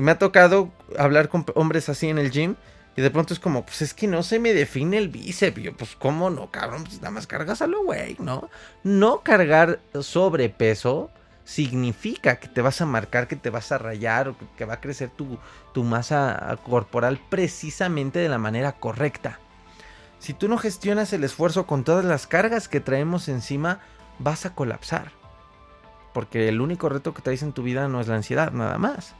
Y 0.01 0.03
me 0.03 0.13
ha 0.13 0.19
tocado 0.19 0.71
hablar 0.99 1.29
con 1.29 1.45
hombres 1.55 1.91
así 1.91 2.09
en 2.09 2.17
el 2.17 2.31
gym. 2.31 2.57
Y 2.97 3.03
de 3.03 3.11
pronto 3.11 3.35
es 3.35 3.39
como, 3.39 3.67
pues 3.67 3.83
es 3.83 3.93
que 3.93 4.07
no 4.07 4.23
se 4.23 4.39
me 4.39 4.55
define 4.55 4.97
el 4.97 5.11
bíceps. 5.11 5.61
yo, 5.61 5.77
pues, 5.77 5.95
¿cómo 5.95 6.31
no, 6.31 6.51
cabrón? 6.51 6.85
Pues 6.85 7.03
nada 7.03 7.11
más 7.11 7.27
cargas 7.27 7.61
a 7.61 7.67
lo 7.67 7.85
güey, 7.85 8.17
¿no? 8.19 8.49
No 8.83 9.21
cargar 9.21 9.79
sobrepeso 10.01 11.11
significa 11.45 12.37
que 12.37 12.49
te 12.49 12.63
vas 12.63 12.81
a 12.81 12.87
marcar, 12.87 13.29
que 13.29 13.37
te 13.37 13.51
vas 13.51 13.73
a 13.73 13.77
rayar 13.77 14.31
o 14.31 14.37
que 14.57 14.65
va 14.65 14.73
a 14.73 14.81
crecer 14.81 15.11
tu, 15.11 15.37
tu 15.75 15.85
masa 15.85 16.59
corporal 16.65 17.21
precisamente 17.29 18.21
de 18.21 18.31
la 18.31 18.39
manera 18.39 18.73
correcta. 18.73 19.39
Si 20.19 20.33
tú 20.33 20.49
no 20.49 20.57
gestionas 20.57 21.13
el 21.13 21.25
esfuerzo 21.25 21.67
con 21.67 21.85
todas 21.85 22.07
las 22.07 22.27
cargas 22.27 22.69
que 22.69 22.81
traemos 22.81 23.29
encima, 23.29 23.81
vas 24.19 24.47
a 24.47 24.55
colapsar. 24.55 25.13
Porque 26.15 26.49
el 26.49 26.63
único 26.63 26.89
reto 26.89 27.13
que 27.13 27.21
traes 27.21 27.43
en 27.43 27.53
tu 27.53 27.63
vida 27.63 27.87
no 27.87 28.01
es 28.01 28.09
la 28.09 28.17
ansiedad, 28.17 28.51
nada 28.51 28.79
más 28.79 29.15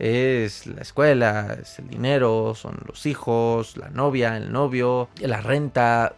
es 0.00 0.66
la 0.66 0.80
escuela, 0.80 1.58
es 1.60 1.78
el 1.78 1.88
dinero, 1.88 2.54
son 2.54 2.78
los 2.86 3.04
hijos, 3.04 3.76
la 3.76 3.90
novia, 3.90 4.38
el 4.38 4.50
novio, 4.50 5.10
la 5.20 5.42
renta, 5.42 6.14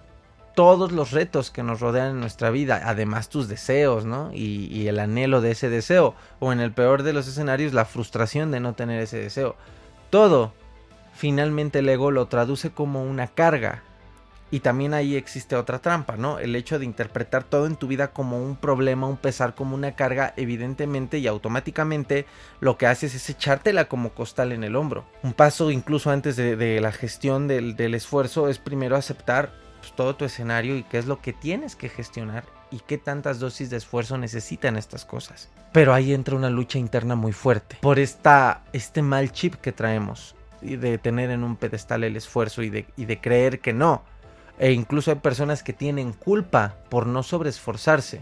todos 0.55 0.93
los 0.93 1.11
retos 1.11 1.51
que 1.51 1.65
nos 1.65 1.81
rodean 1.81 2.13
en 2.13 2.21
nuestra 2.21 2.51
vida, 2.51 2.81
además 2.85 3.29
tus 3.29 3.49
deseos, 3.49 4.05
¿no? 4.05 4.31
Y, 4.33 4.87
el 4.87 5.01
anhelo 5.01 5.41
de 5.41 5.51
ese 5.51 5.69
deseo, 5.69 6.15
o 6.39 6.53
en 6.53 6.61
el 6.61 6.73
peor 6.73 7.03
de 7.03 7.13
los 7.13 7.27
escenarios, 7.27 7.73
la 7.73 7.85
frustración 7.85 8.53
de 8.53 8.61
no 8.61 8.75
tener 8.75 9.01
ese 9.01 9.19
deseo. 9.19 9.57
Todo, 10.11 10.53
finalmente 11.13 11.81
el 11.81 11.89
ego 11.89 12.13
lo 12.13 12.27
traduce 12.27 12.71
como 12.71 13.03
una 13.03 13.27
carga, 13.27 13.83
y 14.53 14.61
también 14.61 14.93
ahí 14.93 15.17
existe 15.17 15.57
otra 15.57 15.79
trampa, 15.79 16.19
¿no? 16.19 16.39
El 16.39 16.55
hecho 16.55 16.79
de 16.79 16.85
interpretar 16.85 17.43
todo 17.43 17.67
en 17.67 17.77
tu 17.77 17.87
vida 17.89 18.13
como 18.13 18.39
un 18.39 18.55
problema, 18.55 19.07
un 19.07 19.17
pesar, 19.17 19.55
como 19.55 19.75
una 19.75 19.97
carga, 19.97 20.35
evidentemente 20.37 21.19
y 21.19 21.27
automáticamente 21.27 22.27
lo 22.61 22.77
que 22.77 22.87
haces 22.87 23.15
es 23.15 23.31
echártela 23.31 23.87
como 23.87 24.11
costal 24.11 24.53
en 24.53 24.63
el 24.63 24.77
hombro. 24.77 25.07
Un 25.23 25.33
paso 25.33 25.71
incluso 25.71 26.11
antes 26.11 26.37
de, 26.37 26.81
la 26.83 26.93
gestión 26.93 27.49
del, 27.49 27.95
esfuerzo 27.95 28.51
es 28.51 28.59
primero 28.59 28.95
aceptar 28.95 29.55
pues, 29.81 29.97
todo 29.97 30.17
tu 30.17 30.27
escenario 30.27 30.77
y 30.77 30.83
qué 30.83 30.99
es 30.99 31.07
lo 31.07 31.23
que 31.23 31.33
tienes 31.33 31.75
que 31.75 31.89
gestionar 31.89 32.45
y 32.71 32.81
qué 32.81 32.99
tantas 32.99 33.41
dosis 33.41 33.71
de 33.71 33.79
esfuerzo 33.79 34.19
necesitan 34.19 34.77
estas 34.77 35.07
cosas. 35.07 35.49
Pero 35.73 35.95
ahí 35.95 36.13
entra 36.13 36.37
una 36.37 36.51
lucha 36.51 36.79
interna 36.79 37.15
muy 37.15 37.33
fuerte 37.33 37.79
por 37.81 37.99
esta, 37.99 38.65
este 38.75 39.01
mal 39.01 39.33
chip 39.33 39.55
que 39.55 39.73
traemos 39.73 40.35
y 40.61 40.77
de 40.77 40.99
tener 40.99 41.31
en 41.31 41.43
un 41.43 41.57
pedestal 41.57 42.05
el 42.05 42.17
esfuerzo 42.17 42.63
y 42.63 42.69
de, 42.69 42.87
y 42.99 43.07
de 43.07 43.19
creer 43.19 43.61
que 43.61 43.73
no 43.73 44.12
E 44.63 44.71
incluso 44.71 45.11
hay 45.11 45.17
personas 45.17 45.65
que 45.65 45.73
tienen 45.73 46.13
culpa 46.13 46.77
por 46.89 47.09
no 47.09 47.25
sobreesforzarse. 47.25 48.21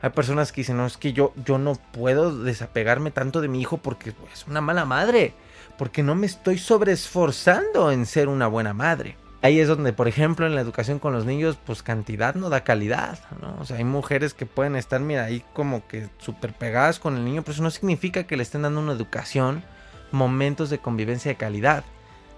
Hay 0.00 0.10
personas 0.10 0.52
que 0.52 0.60
dicen, 0.60 0.76
no, 0.76 0.86
es 0.86 0.96
que 0.96 1.12
yo, 1.12 1.32
yo 1.44 1.58
no 1.58 1.74
puedo 1.74 2.44
desapegarme 2.44 3.10
tanto 3.10 3.40
de 3.40 3.48
mi 3.48 3.60
hijo 3.60 3.78
porque 3.78 4.14
es 4.32 4.46
una 4.46 4.60
mala 4.60 4.84
madre. 4.84 5.34
Porque 5.76 6.04
no 6.04 6.14
me 6.14 6.26
estoy 6.26 6.58
sobreesforzando 6.58 7.90
en 7.90 8.06
ser 8.06 8.28
una 8.28 8.46
buena 8.46 8.72
madre. 8.72 9.16
Ahí 9.42 9.58
es 9.58 9.66
donde, 9.66 9.92
por 9.92 10.06
ejemplo, 10.06 10.46
en 10.46 10.54
la 10.54 10.60
educación 10.60 11.00
con 11.00 11.12
los 11.12 11.24
niños, 11.24 11.58
pues 11.66 11.82
cantidad 11.82 12.36
no 12.36 12.50
da 12.50 12.62
calidad, 12.62 13.18
¿no? 13.42 13.56
O 13.60 13.64
sea, 13.64 13.78
hay 13.78 13.84
mujeres 13.84 14.34
que 14.34 14.46
pueden 14.46 14.76
estar, 14.76 15.00
mira, 15.00 15.24
ahí 15.24 15.42
como 15.54 15.88
que 15.88 16.08
súper 16.18 16.52
pegadas 16.52 17.00
con 17.00 17.16
el 17.16 17.24
niño, 17.24 17.42
pero 17.42 17.54
eso 17.54 17.64
no 17.64 17.70
significa 17.72 18.28
que 18.28 18.36
le 18.36 18.44
estén 18.44 18.62
dando 18.62 18.80
una 18.80 18.92
educación, 18.92 19.64
momentos 20.12 20.70
de 20.70 20.78
convivencia 20.78 21.32
de 21.32 21.36
calidad. 21.36 21.82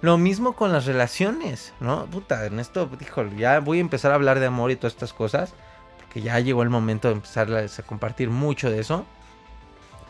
Lo 0.03 0.17
mismo 0.17 0.55
con 0.55 0.73
las 0.73 0.87
relaciones, 0.87 1.75
¿no? 1.79 2.07
Puta, 2.07 2.47
en 2.47 2.59
esto, 2.59 2.89
híjole, 3.01 3.37
ya 3.37 3.61
voy 3.61 3.79
a 3.79 3.81
empezar 3.83 4.13
a 4.13 4.15
hablar 4.15 4.41
de 4.41 4.47
amor 4.47 4.71
y 4.71 4.77
todas 4.77 4.95
estas 4.95 5.13
cosas, 5.13 5.53
porque 5.99 6.23
ya 6.23 6.41
llegó 6.41 6.63
el 6.63 6.71
momento 6.71 7.09
de 7.09 7.15
empezar 7.15 7.53
a 7.53 7.83
compartir 7.83 8.31
mucho 8.31 8.71
de 8.71 8.81
eso. 8.81 9.05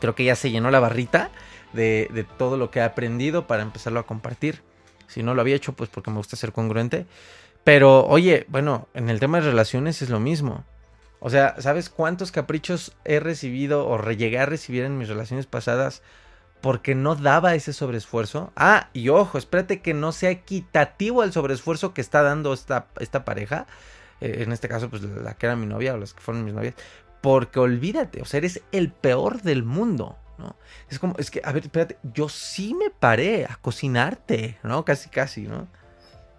Creo 0.00 0.14
que 0.14 0.24
ya 0.24 0.36
se 0.36 0.50
llenó 0.50 0.70
la 0.70 0.78
barrita 0.78 1.30
de, 1.72 2.08
de 2.12 2.22
todo 2.22 2.56
lo 2.56 2.70
que 2.70 2.78
he 2.78 2.82
aprendido 2.82 3.48
para 3.48 3.62
empezarlo 3.62 3.98
a 3.98 4.06
compartir. 4.06 4.62
Si 5.08 5.24
no 5.24 5.34
lo 5.34 5.40
había 5.40 5.56
hecho, 5.56 5.72
pues 5.72 5.90
porque 5.90 6.10
me 6.10 6.18
gusta 6.18 6.36
ser 6.36 6.52
congruente. 6.52 7.06
Pero, 7.64 8.06
oye, 8.06 8.46
bueno, 8.48 8.88
en 8.94 9.10
el 9.10 9.18
tema 9.18 9.40
de 9.40 9.48
relaciones 9.48 10.02
es 10.02 10.08
lo 10.08 10.20
mismo. 10.20 10.64
O 11.18 11.28
sea, 11.30 11.56
¿sabes 11.58 11.90
cuántos 11.90 12.32
caprichos 12.32 12.92
he 13.04 13.20
recibido 13.20 13.86
o 13.86 14.00
llegué 14.10 14.38
a 14.38 14.46
recibir 14.46 14.84
en 14.84 14.96
mis 14.96 15.08
relaciones 15.08 15.46
pasadas 15.46 16.02
porque 16.60 16.94
no 16.94 17.14
daba 17.14 17.54
ese 17.54 17.72
sobreesfuerzo? 17.72 18.52
Ah, 18.56 18.88
y 18.92 19.08
ojo, 19.08 19.38
espérate 19.38 19.80
que 19.80 19.94
no 19.94 20.12
sea 20.12 20.30
equitativo 20.30 21.22
el 21.22 21.32
sobreesfuerzo 21.32 21.94
que 21.94 22.00
está 22.00 22.22
dando 22.22 22.52
esta, 22.52 22.86
esta 22.98 23.24
pareja. 23.24 23.66
Eh, 24.20 24.42
en 24.44 24.52
este 24.52 24.68
caso, 24.68 24.90
pues 24.90 25.02
la 25.02 25.34
que 25.34 25.46
era 25.46 25.56
mi 25.56 25.66
novia 25.66 25.94
o 25.94 25.98
las 25.98 26.14
que 26.14 26.20
fueron 26.20 26.44
mis 26.44 26.54
novias. 26.54 26.74
Porque 27.20 27.60
olvídate, 27.60 28.22
o 28.22 28.24
sea, 28.24 28.38
eres 28.38 28.62
el 28.72 28.90
peor 28.90 29.42
del 29.42 29.62
mundo. 29.62 30.16
Es 30.88 30.98
como, 30.98 31.14
es 31.18 31.30
que, 31.30 31.42
a 31.44 31.52
ver, 31.52 31.64
espérate, 31.64 31.98
yo 32.02 32.28
sí 32.28 32.74
me 32.74 32.90
paré 32.90 33.44
a 33.44 33.56
cocinarte, 33.56 34.58
¿no? 34.62 34.84
Casi, 34.84 35.10
casi, 35.10 35.42
¿no? 35.42 35.68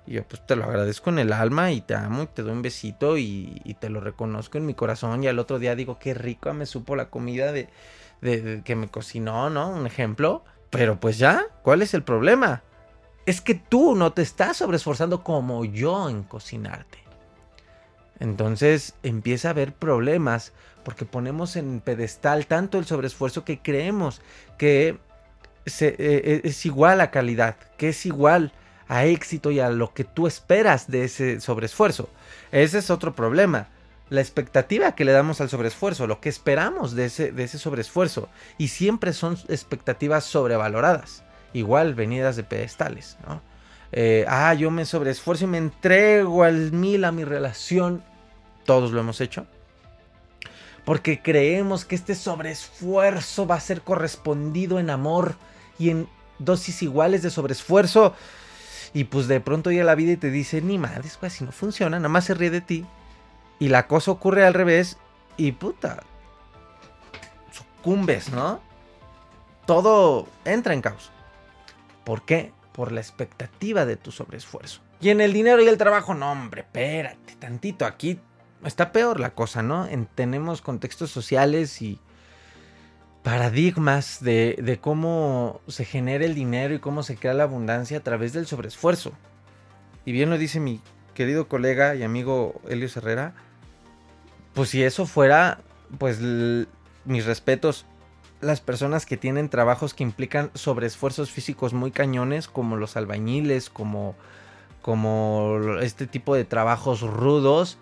Y 0.05 0.13
yo 0.13 0.23
pues 0.23 0.45
te 0.45 0.55
lo 0.55 0.65
agradezco 0.65 1.09
en 1.09 1.19
el 1.19 1.33
alma 1.33 1.71
y 1.71 1.81
te 1.81 1.95
amo 1.95 2.23
y 2.23 2.27
te 2.27 2.41
doy 2.41 2.51
un 2.51 2.61
besito 2.61 3.17
y, 3.17 3.75
te 3.79 3.89
lo 3.89 3.99
reconozco 3.99 4.57
en 4.57 4.65
mi 4.65 4.73
corazón 4.73 5.23
y 5.23 5.27
al 5.27 5.39
otro 5.39 5.59
día 5.59 5.75
digo 5.75 5.99
qué 5.99 6.13
rico 6.13 6.53
me 6.53 6.65
supo 6.65 6.95
la 6.95 7.09
comida 7.09 7.51
de, 7.51 7.69
de, 8.21 8.61
que 8.63 8.75
me 8.75 8.87
cocinó, 8.87 9.49
¿no? 9.49 9.69
Un 9.69 9.85
ejemplo. 9.85 10.43
Pero 10.69 10.99
pues 10.99 11.17
ya, 11.17 11.45
¿cuál 11.63 11.81
es 11.81 11.93
el 11.93 12.03
problema? 12.03 12.63
Es 13.25 13.41
que 13.41 13.55
tú 13.55 13.95
no 13.95 14.13
te 14.13 14.21
estás 14.21 14.57
sobreesforzando 14.57 15.23
como 15.23 15.65
yo 15.65 16.09
en 16.09 16.23
cocinarte. 16.23 16.99
Entonces 18.19 18.95
empieza 19.03 19.49
a 19.49 19.51
haber 19.51 19.73
problemas 19.73 20.53
porque 20.83 21.05
ponemos 21.05 21.55
en 21.55 21.81
pedestal 21.81 22.47
tanto 22.47 22.77
el 22.77 22.85
sobreesfuerzo 22.85 23.43
que 23.43 23.59
creemos 23.59 24.21
que 24.57 24.99
eh, 25.79 26.41
es 26.43 26.65
igual 26.65 27.01
a 27.01 27.11
calidad, 27.11 27.55
que 27.77 27.89
es 27.89 28.05
igual 28.05 28.53
a 28.91 29.05
éxito 29.05 29.51
y 29.51 29.61
a 29.61 29.69
lo 29.69 29.93
que 29.93 30.03
tú 30.03 30.27
esperas 30.27 30.91
de 30.91 31.05
ese 31.05 31.39
sobreesfuerzo. 31.39 32.09
Ese 32.51 32.79
es 32.79 32.89
otro 32.89 33.15
problema. 33.15 33.69
La 34.09 34.19
expectativa 34.19 34.95
que 34.95 35.05
le 35.05 35.13
damos 35.13 35.39
al 35.39 35.49
sobreesfuerzo, 35.49 36.07
lo 36.07 36.19
que 36.19 36.27
esperamos 36.27 36.93
de 36.93 37.05
ese, 37.05 37.31
de 37.31 37.45
ese 37.45 37.57
sobreesfuerzo. 37.57 38.27
Y 38.57 38.67
siempre 38.67 39.13
son 39.13 39.37
expectativas 39.47 40.25
sobrevaloradas. 40.25 41.23
Igual 41.53 41.95
venidas 41.95 42.35
de 42.35 42.43
pedestales. 42.43 43.15
Eh, 43.93 44.25
ah, 44.27 44.53
yo 44.55 44.69
me 44.71 44.83
sobreesfuerzo 44.83 45.45
y 45.45 45.47
me 45.47 45.57
entrego 45.57 46.43
al 46.43 46.73
mil 46.73 47.05
a 47.05 47.13
mi 47.13 47.23
relación. 47.23 48.03
Todos 48.65 48.91
lo 48.91 48.99
hemos 48.99 49.21
hecho 49.21 49.47
porque 50.83 51.21
creemos 51.21 51.85
que 51.85 51.95
este 51.95 52.15
sobreesfuerzo 52.15 53.45
va 53.45 53.55
a 53.55 53.59
ser 53.59 53.81
correspondido 53.81 54.79
en 54.79 54.89
amor 54.89 55.35
y 55.77 55.91
en 55.91 56.09
dosis 56.39 56.81
iguales 56.81 57.21
de 57.21 57.29
sobreesfuerzo. 57.29 58.15
Y 58.93 59.05
pues 59.05 59.27
de 59.27 59.39
pronto 59.39 59.71
llega 59.71 59.85
la 59.85 59.95
vida 59.95 60.13
y 60.13 60.17
te 60.17 60.29
dice, 60.29 60.61
ni 60.61 60.77
madres, 60.77 61.17
pues 61.19 61.33
si 61.33 61.43
no 61.43 61.51
funciona, 61.51 61.97
nada 61.97 62.09
más 62.09 62.25
se 62.25 62.33
ríe 62.33 62.49
de 62.49 62.61
ti. 62.61 62.85
Y 63.59 63.69
la 63.69 63.87
cosa 63.87 64.11
ocurre 64.11 64.45
al 64.45 64.53
revés 64.53 64.97
y 65.37 65.53
puta, 65.53 66.03
sucumbes, 67.51 68.31
¿no? 68.31 68.59
Todo 69.65 70.27
entra 70.43 70.73
en 70.73 70.81
caos. 70.81 71.11
¿Por 72.03 72.23
qué? 72.23 72.51
Por 72.73 72.91
la 72.91 72.99
expectativa 72.99 73.85
de 73.85 73.95
tu 73.95 74.11
sobreesfuerzo. 74.11 74.81
Y 74.99 75.09
en 75.09 75.21
el 75.21 75.33
dinero 75.33 75.61
y 75.61 75.67
el 75.67 75.77
trabajo, 75.77 76.13
no, 76.13 76.31
hombre, 76.31 76.61
espérate 76.61 77.35
tantito. 77.35 77.85
Aquí 77.85 78.19
está 78.63 78.91
peor 78.91 79.19
la 79.19 79.31
cosa, 79.31 79.63
¿no? 79.63 79.87
tenemos 80.15 80.61
contextos 80.61 81.11
sociales 81.11 81.81
y 81.81 81.99
paradigmas 83.23 84.23
de, 84.23 84.79
cómo 84.81 85.61
se 85.67 85.85
genera 85.85 86.25
el 86.25 86.35
dinero 86.35 86.73
y 86.73 86.79
cómo 86.79 87.03
se 87.03 87.15
crea 87.15 87.33
la 87.33 87.43
abundancia 87.43 87.97
a 87.97 88.03
través 88.03 88.33
del 88.33 88.47
sobreesfuerzo. 88.47 89.13
Y 90.05 90.11
bien 90.11 90.29
lo 90.29 90.37
dice 90.37 90.59
mi 90.59 90.81
querido 91.13 91.47
colega 91.47 91.95
y 91.95 92.03
amigo 92.03 92.59
Helio 92.67 92.89
Herrera, 92.95 93.33
pues 94.53 94.69
si 94.69 94.83
eso 94.83 95.05
fuera, 95.05 95.59
pues 95.97 96.19
mis 97.05 97.25
respetos, 97.25 97.85
las 98.41 98.59
personas 98.59 99.05
que 99.05 99.17
tienen 99.17 99.49
trabajos 99.49 99.93
que 99.93 100.03
implican 100.03 100.49
sobreesfuerzos 100.55 101.29
físicos 101.29 101.73
muy 101.73 101.91
cañones, 101.91 102.47
como 102.47 102.75
los 102.75 102.97
albañiles, 102.97 103.69
como, 103.69 104.15
como 104.81 105.59
este 105.79 106.07
tipo 106.07 106.33
de 106.33 106.43
trabajos 106.43 107.01
rudos, 107.01 107.77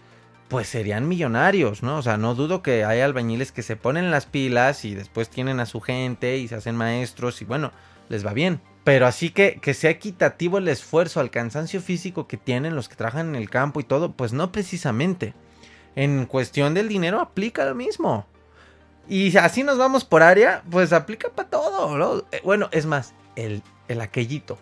pues 0.50 0.68
serían 0.68 1.08
millonarios, 1.08 1.84
¿no? 1.84 1.98
O 1.98 2.01
sea, 2.01 2.18
no 2.18 2.34
dudo 2.34 2.63
que 2.63 2.84
hay 2.84 3.01
albañiles 3.01 3.51
que 3.51 3.62
se 3.62 3.75
ponen 3.75 4.10
las 4.10 4.25
pilas 4.25 4.84
y 4.84 4.96
después 4.96 5.29
tienen 5.29 5.60
a 5.60 5.68
su 5.68 5.79
gente 5.79 6.38
y 6.38 6.48
se 6.48 6.56
hacen 6.56 6.75
maestros 6.75 7.41
y 7.41 7.46
bueno, 7.46 7.72
les 8.10 8.25
va 8.25 8.34
bien. 8.34 8.60
Pero 8.84 9.06
así 9.06 9.29
que, 9.29 9.60
que 9.62 9.75
sea 9.75 9.91
equitativo 9.91 10.58
el 10.58 10.68
esfuerzo 10.68 11.20
al 11.20 11.29
cansancio 11.29 11.82
físico 11.82 12.27
que 12.27 12.38
tienen 12.38 12.75
los 12.75 12.89
que 12.89 12.96
trabajan 12.96 13.29
en 13.29 13.36
el 13.36 13.50
campo 13.51 13.79
y 13.79 13.84
todo, 13.84 14.13
pues 14.13 14.34
no 14.34 14.51
precisamente. 14.51 15.36
En 15.96 16.25
cuestión 16.25 16.74
del 16.74 16.88
dinero 16.88 17.20
aplica 17.20 17.63
lo 17.65 17.75
mismo. 17.75 18.25
Y 19.08 19.38
así 19.38 19.63
nos 19.63 19.77
vamos 19.77 20.03
por 20.03 20.24
área, 20.24 20.63
pues 20.72 20.94
aplica 20.94 21.29
para 21.29 21.50
todo, 21.50 21.98
¿no? 21.98 22.24
Eh, 22.32 22.41
bueno, 22.44 22.70
es 22.72 22.88
más, 22.88 23.13
el, 23.36 23.62
el 23.88 24.01
aquellito, 24.01 24.58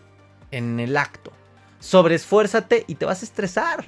en 0.51 0.81
el 0.81 0.97
acto. 0.97 1.31
Sobreesfuérzate 1.79 2.83
y 2.87 2.95
te 2.95 3.05
vas 3.05 3.21
a 3.21 3.25
estresar. 3.25 3.85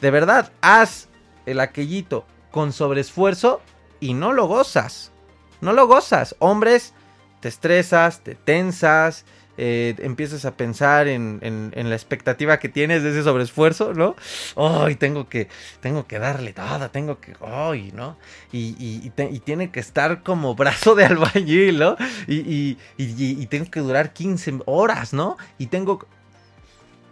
De 0.00 0.10
verdad, 0.10 0.52
haz 0.60 1.07
el 1.50 1.60
aquellito 1.60 2.26
con 2.50 2.72
sobreesfuerzo 2.72 3.60
y 4.00 4.14
no 4.14 4.32
lo 4.32 4.46
gozas. 4.46 5.12
No 5.60 5.72
lo 5.72 5.86
gozas. 5.86 6.36
Hombres, 6.38 6.94
te 7.40 7.48
estresas, 7.48 8.22
te 8.22 8.34
tensas, 8.34 9.24
eh, 9.60 9.96
empiezas 9.98 10.44
a 10.44 10.56
pensar 10.56 11.08
en, 11.08 11.40
la 11.74 11.94
expectativa 11.94 12.60
que 12.60 12.68
tienes 12.68 13.02
de 13.02 13.10
ese 13.10 13.24
sobreesfuerzo, 13.24 13.92
¿no? 13.92 14.14
Ay, 14.56 14.94
tengo 14.94 15.28
que, 15.28 15.48
tengo 15.80 16.06
que 16.06 16.20
darle 16.20 16.52
toda, 16.52 16.90
tengo 16.90 17.20
que, 17.20 17.34
ay, 17.40 17.90
¿no? 17.92 18.16
Y, 18.52 19.10
tiene 19.40 19.70
que 19.72 19.80
estar 19.80 20.22
como 20.22 20.54
brazo 20.54 20.94
de 20.94 21.04
albañil, 21.06 21.80
¿no? 21.80 21.96
Y, 22.28 22.78
y, 22.96 23.46
tengo 23.46 23.68
que 23.68 23.80
durar 23.80 24.12
15 24.12 24.60
horas, 24.66 25.12
¿no? 25.12 25.36
Y 25.58 25.66
tengo, 25.66 26.06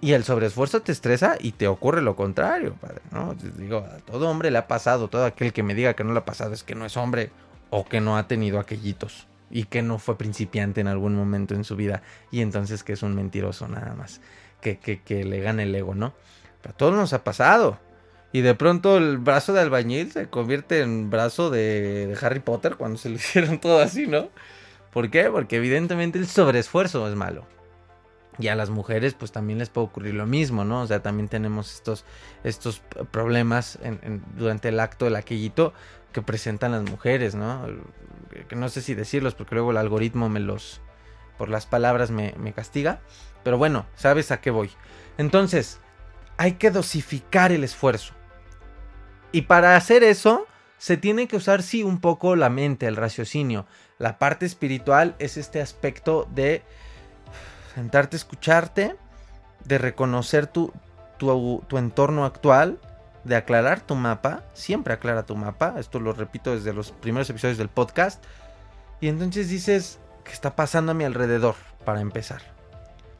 y 0.00 0.12
el 0.12 0.24
sobreesfuerzo 0.24 0.82
te 0.82 0.92
estresa 0.92 1.36
y 1.40 1.52
te 1.52 1.68
ocurre 1.68 2.02
lo 2.02 2.16
contrario, 2.16 2.74
padre, 2.80 3.00
¿no? 3.10 3.34
Digo, 3.56 3.78
a 3.78 3.98
todo 3.98 4.28
hombre 4.28 4.50
le 4.50 4.58
ha 4.58 4.68
pasado, 4.68 5.08
todo 5.08 5.24
aquel 5.24 5.52
que 5.52 5.62
me 5.62 5.74
diga 5.74 5.94
que 5.94 6.04
no 6.04 6.12
le 6.12 6.18
ha 6.18 6.24
pasado 6.24 6.52
es 6.52 6.62
que 6.62 6.74
no 6.74 6.84
es 6.84 6.96
hombre 6.96 7.30
o 7.70 7.84
que 7.86 8.00
no 8.00 8.16
ha 8.16 8.28
tenido 8.28 8.60
aquellitos 8.60 9.26
y 9.50 9.64
que 9.64 9.82
no 9.82 9.98
fue 9.98 10.18
principiante 10.18 10.80
en 10.80 10.88
algún 10.88 11.14
momento 11.14 11.54
en 11.54 11.64
su 11.64 11.76
vida 11.76 12.02
y 12.30 12.40
entonces 12.40 12.82
que 12.82 12.92
es 12.92 13.02
un 13.02 13.14
mentiroso 13.14 13.68
nada 13.68 13.94
más, 13.94 14.20
que, 14.60 14.78
que, 14.78 15.24
le 15.24 15.40
gane 15.40 15.62
el 15.62 15.74
ego, 15.74 15.94
¿no? 15.94 16.14
Pero 16.62 16.74
a 16.74 16.76
todos 16.76 16.94
nos 16.94 17.12
ha 17.12 17.24
pasado. 17.24 17.78
Y 18.32 18.40
de 18.42 18.54
pronto 18.54 18.98
el 18.98 19.18
brazo 19.18 19.52
de 19.52 19.60
albañil 19.60 20.12
se 20.12 20.28
convierte 20.28 20.80
en 20.80 21.08
brazo 21.08 21.48
de, 21.48 22.06
de 22.08 22.18
Harry 22.20 22.40
Potter 22.40 22.76
cuando 22.76 22.98
se 22.98 23.08
lo 23.08 23.14
hicieron 23.16 23.60
todo 23.60 23.80
así, 23.80 24.06
¿no? 24.06 24.28
¿Por 24.92 25.10
qué? 25.10 25.30
Porque 25.30 25.56
evidentemente 25.56 26.18
el 26.18 26.26
sobreesfuerzo 26.26 27.08
es 27.08 27.14
malo. 27.14 27.46
Y 28.38 28.48
a 28.48 28.54
las 28.54 28.70
mujeres 28.70 29.14
pues 29.14 29.32
también 29.32 29.58
les 29.58 29.70
puede 29.70 29.86
ocurrir 29.86 30.14
lo 30.14 30.26
mismo, 30.26 30.64
¿no? 30.64 30.82
O 30.82 30.86
sea, 30.86 31.02
también 31.02 31.28
tenemos 31.28 31.74
estos, 31.74 32.04
estos 32.44 32.82
problemas 33.10 33.78
durante 34.36 34.68
el 34.68 34.80
acto 34.80 35.06
del 35.06 35.16
aquellito 35.16 35.72
que 36.12 36.22
presentan 36.22 36.72
las 36.72 36.82
mujeres, 36.82 37.34
¿no? 37.34 37.66
Que 38.48 38.56
no 38.56 38.68
sé 38.68 38.82
si 38.82 38.94
decirlos 38.94 39.34
porque 39.34 39.54
luego 39.54 39.70
el 39.70 39.78
algoritmo 39.78 40.28
me 40.28 40.40
los, 40.40 40.80
por 41.38 41.48
las 41.48 41.66
palabras 41.66 42.10
me, 42.10 42.34
me 42.38 42.52
castiga. 42.52 43.00
Pero 43.42 43.58
bueno, 43.58 43.86
sabes 43.94 44.30
a 44.32 44.40
qué 44.40 44.50
voy. 44.50 44.70
Entonces, 45.18 45.80
hay 46.36 46.52
que 46.52 46.70
dosificar 46.70 47.52
el 47.52 47.64
esfuerzo. 47.64 48.14
Y 49.32 49.42
para 49.42 49.76
hacer 49.76 50.02
eso, 50.02 50.46
se 50.78 50.96
tiene 50.96 51.26
que 51.28 51.36
usar 51.36 51.62
sí 51.62 51.82
un 51.82 52.00
poco 52.00 52.36
la 52.36 52.50
mente, 52.50 52.86
el 52.86 52.96
raciocinio. 52.96 53.66
La 53.98 54.18
parte 54.18 54.46
espiritual 54.46 55.14
es 55.18 55.36
este 55.36 55.60
aspecto 55.60 56.28
de 56.34 56.62
sentarte 57.76 58.16
a 58.16 58.18
escucharte, 58.18 58.96
de 59.66 59.76
reconocer 59.76 60.46
tu, 60.46 60.72
tu, 61.18 61.62
tu 61.68 61.76
entorno 61.76 62.24
actual, 62.24 62.78
de 63.24 63.36
aclarar 63.36 63.82
tu 63.82 63.94
mapa, 63.94 64.44
siempre 64.54 64.94
aclara 64.94 65.26
tu 65.26 65.36
mapa, 65.36 65.74
esto 65.76 66.00
lo 66.00 66.14
repito 66.14 66.54
desde 66.54 66.72
los 66.72 66.92
primeros 66.92 67.28
episodios 67.28 67.58
del 67.58 67.68
podcast, 67.68 68.24
y 68.98 69.08
entonces 69.08 69.50
dices, 69.50 69.98
¿qué 70.24 70.32
está 70.32 70.56
pasando 70.56 70.92
a 70.92 70.94
mi 70.94 71.04
alrededor? 71.04 71.54
Para 71.84 72.00
empezar, 72.00 72.40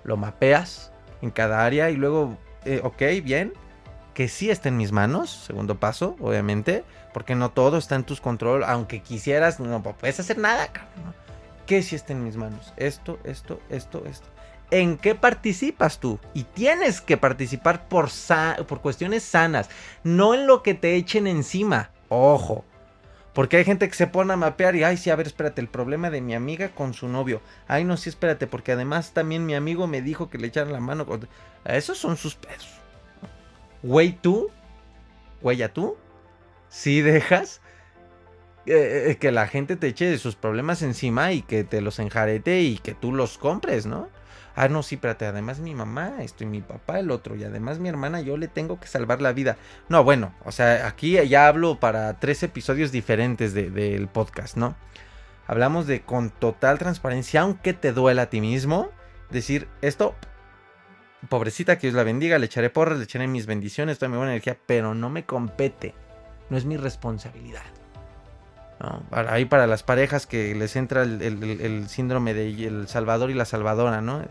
lo 0.04 0.16
mapeas 0.16 0.90
en 1.20 1.30
cada 1.30 1.62
área 1.62 1.90
y 1.90 1.96
luego, 1.96 2.38
eh, 2.64 2.80
ok, 2.82 3.02
bien, 3.22 3.52
que 4.14 4.28
sí 4.28 4.48
está 4.48 4.70
en 4.70 4.78
mis 4.78 4.90
manos, 4.90 5.28
segundo 5.28 5.78
paso, 5.78 6.16
obviamente, 6.18 6.82
porque 7.12 7.34
no 7.34 7.50
todo 7.50 7.76
está 7.76 7.94
en 7.94 8.04
tus 8.04 8.22
control, 8.22 8.64
aunque 8.64 9.02
quisieras, 9.02 9.60
no 9.60 9.82
puedes 9.82 10.18
hacer 10.18 10.38
nada, 10.38 10.68
cabrón. 10.68 11.14
¿Qué 11.66 11.82
sí 11.82 11.94
está 11.94 12.14
en 12.14 12.25
mis 12.25 12.36
manos? 12.36 12.72
Esto, 12.78 13.18
esto, 13.25 13.60
esto, 13.68 14.02
esto. 14.06 14.36
¿En 14.70 14.99
qué 14.99 15.14
participas 15.14 16.00
tú? 16.00 16.18
Y 16.35 16.42
tienes 16.44 17.00
que 17.00 17.16
participar 17.16 17.88
por, 17.88 18.08
por 18.66 18.80
cuestiones 18.80 19.23
sanas, 19.23 19.68
no 20.02 20.35
en 20.35 20.46
lo 20.46 20.62
que 20.62 20.75
te 20.75 20.96
echen 20.96 21.26
encima. 21.26 21.90
Ojo. 22.08 22.64
Porque 23.32 23.58
hay 23.58 23.64
gente 23.64 23.87
que 23.87 23.94
se 23.94 24.06
pone 24.06 24.32
a 24.32 24.37
mapear 24.37 24.76
y, 24.76 24.82
ay, 24.82 24.96
sí, 24.96 25.11
a 25.11 25.16
ver, 25.16 25.26
espérate, 25.26 25.61
el 25.61 25.68
problema 25.68 26.08
de 26.08 26.23
mi 26.23 26.35
amiga 26.35 26.70
con 26.70 26.94
su 26.94 27.06
novio. 27.06 27.42
Ay, 27.68 27.85
no, 27.85 27.99
sí, 27.99 28.08
espérate, 28.08 28.46
porque 28.46 28.73
además 28.73 29.12
también 29.12 29.44
mi 29.44 29.54
amigo 29.54 29.87
me 29.87 30.00
dijo 30.00 30.30
que 30.30 30.38
le 30.38 30.46
echaran 30.46 30.73
la 30.73 30.80
mano. 30.80 31.06
Esos 31.66 31.99
son 31.99 32.16
sus 32.16 32.35
pedos. 32.35 32.66
Güey, 33.82 34.12
tú, 34.12 34.50
güey, 35.42 35.62
tú, 35.68 35.96
si 36.70 37.02
dejas 37.02 37.61
eh, 38.64 39.11
eh, 39.11 39.16
que 39.16 39.30
la 39.30 39.46
gente 39.46 39.76
te 39.76 39.88
eche 39.88 40.06
de 40.06 40.18
sus 40.18 40.35
problemas 40.35 40.82
encima 40.82 41.32
y 41.32 41.42
que 41.42 41.62
te 41.62 41.80
los 41.80 41.99
enjarete 41.99 42.62
y 42.62 42.78
que 42.78 42.94
tú 42.94 43.12
los 43.12 43.38
compres, 43.38 43.87
¿no? 43.87 44.08
Ah, 44.58 44.68
no, 44.68 44.82
sí, 44.82 44.94
espérate, 44.94 45.26
además 45.26 45.60
mi 45.60 45.75
mamá, 45.75 46.14
esto 46.20 46.42
y 46.42 46.46
mi 46.46 46.62
papá, 46.62 46.98
el 46.98 47.10
otro, 47.10 47.36
y 47.36 47.44
además 47.44 47.78
mi 47.78 47.90
hermana, 47.90 48.22
yo 48.22 48.38
le 48.38 48.48
tengo 48.48 48.80
que 48.80 48.86
salvar 48.88 49.20
la 49.20 49.34
vida. 49.34 49.58
No, 49.90 50.02
bueno, 50.02 50.34
o 50.46 50.50
sea, 50.50 50.86
aquí 50.86 51.12
ya 51.28 51.46
hablo 51.46 51.78
para 51.78 52.18
tres 52.18 52.42
episodios 52.42 52.90
diferentes 52.90 53.52
del 53.52 54.08
podcast, 54.08 54.56
¿no? 54.56 54.75
Hablamos 55.46 55.86
de 55.86 56.00
con 56.00 56.30
total 56.30 56.78
transparencia, 56.78 57.42
aunque 57.42 57.75
te 57.75 57.92
duela 57.92 58.22
a 58.22 58.30
ti 58.30 58.40
mismo, 58.40 58.88
decir 59.28 59.68
esto, 59.82 60.14
pobrecita, 61.28 61.76
que 61.76 61.88
Dios 61.88 61.94
la 61.94 62.02
bendiga, 62.02 62.38
le 62.38 62.46
echaré 62.46 62.70
porras, 62.70 62.96
le 62.96 63.04
echaré 63.04 63.28
mis 63.28 63.44
bendiciones, 63.44 63.98
toda 63.98 64.08
mi 64.08 64.16
buena 64.16 64.32
energía, 64.32 64.56
pero 64.64 64.94
no 64.94 65.10
me 65.10 65.26
compete, 65.26 65.94
no 66.48 66.56
es 66.56 66.64
mi 66.64 66.78
responsabilidad. 66.78 67.62
¿No? 68.80 69.02
Ahí 69.11 69.45
para 69.45 69.66
las 69.66 69.83
parejas 69.83 70.26
que 70.26 70.54
les 70.54 70.76
entra 70.76 71.02
el, 71.02 71.23
el 71.23 71.88
síndrome 71.88 72.35
de 72.35 72.66
el 72.66 72.88
salvador 72.88 73.30
y 73.30 73.35
la 73.35 73.45
salvadora, 73.45 74.00
¿no? 74.00 74.23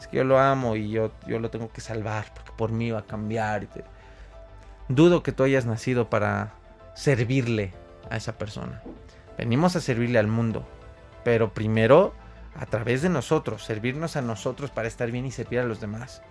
es 0.00 0.06
que 0.06 0.16
yo 0.16 0.24
lo 0.24 0.38
amo 0.38 0.76
y 0.76 0.90
yo, 0.90 1.12
yo 1.26 1.38
lo 1.38 1.50
tengo 1.50 1.70
que 1.70 1.82
salvar 1.82 2.32
porque 2.34 2.52
por 2.56 2.72
mí 2.72 2.90
va 2.90 3.00
a 3.00 3.06
cambiar. 3.06 3.68
Dudo 4.88 5.22
que 5.22 5.32
tú 5.32 5.44
hayas 5.44 5.66
nacido 5.66 6.08
para 6.08 6.54
servirle 6.94 7.74
a 8.08 8.16
esa 8.16 8.38
persona. 8.38 8.82
Venimos 9.36 9.76
a 9.76 9.80
servirle 9.80 10.18
al 10.18 10.26
mundo, 10.26 10.66
pero 11.22 11.52
primero 11.52 12.14
a 12.56 12.66
través 12.66 13.02
de 13.02 13.10
nosotros, 13.10 13.64
servirnos 13.64 14.16
a 14.16 14.22
nosotros 14.22 14.70
para 14.70 14.88
estar 14.88 15.10
bien 15.10 15.26
y 15.26 15.30
servir 15.30 15.60
a 15.60 15.64
los 15.64 15.80
demás. 15.80 16.22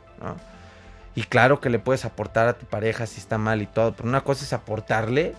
Y 1.15 1.23
claro 1.23 1.61
que 1.61 1.69
le 1.69 1.79
puedes 1.79 2.05
aportar 2.05 2.47
a 2.47 2.53
tu 2.53 2.65
pareja 2.65 3.05
si 3.05 3.19
está 3.19 3.37
mal 3.37 3.61
y 3.61 3.67
todo, 3.67 3.95
pero 3.95 4.09
una 4.09 4.21
cosa 4.21 4.43
es 4.45 4.53
aportarle 4.53 5.35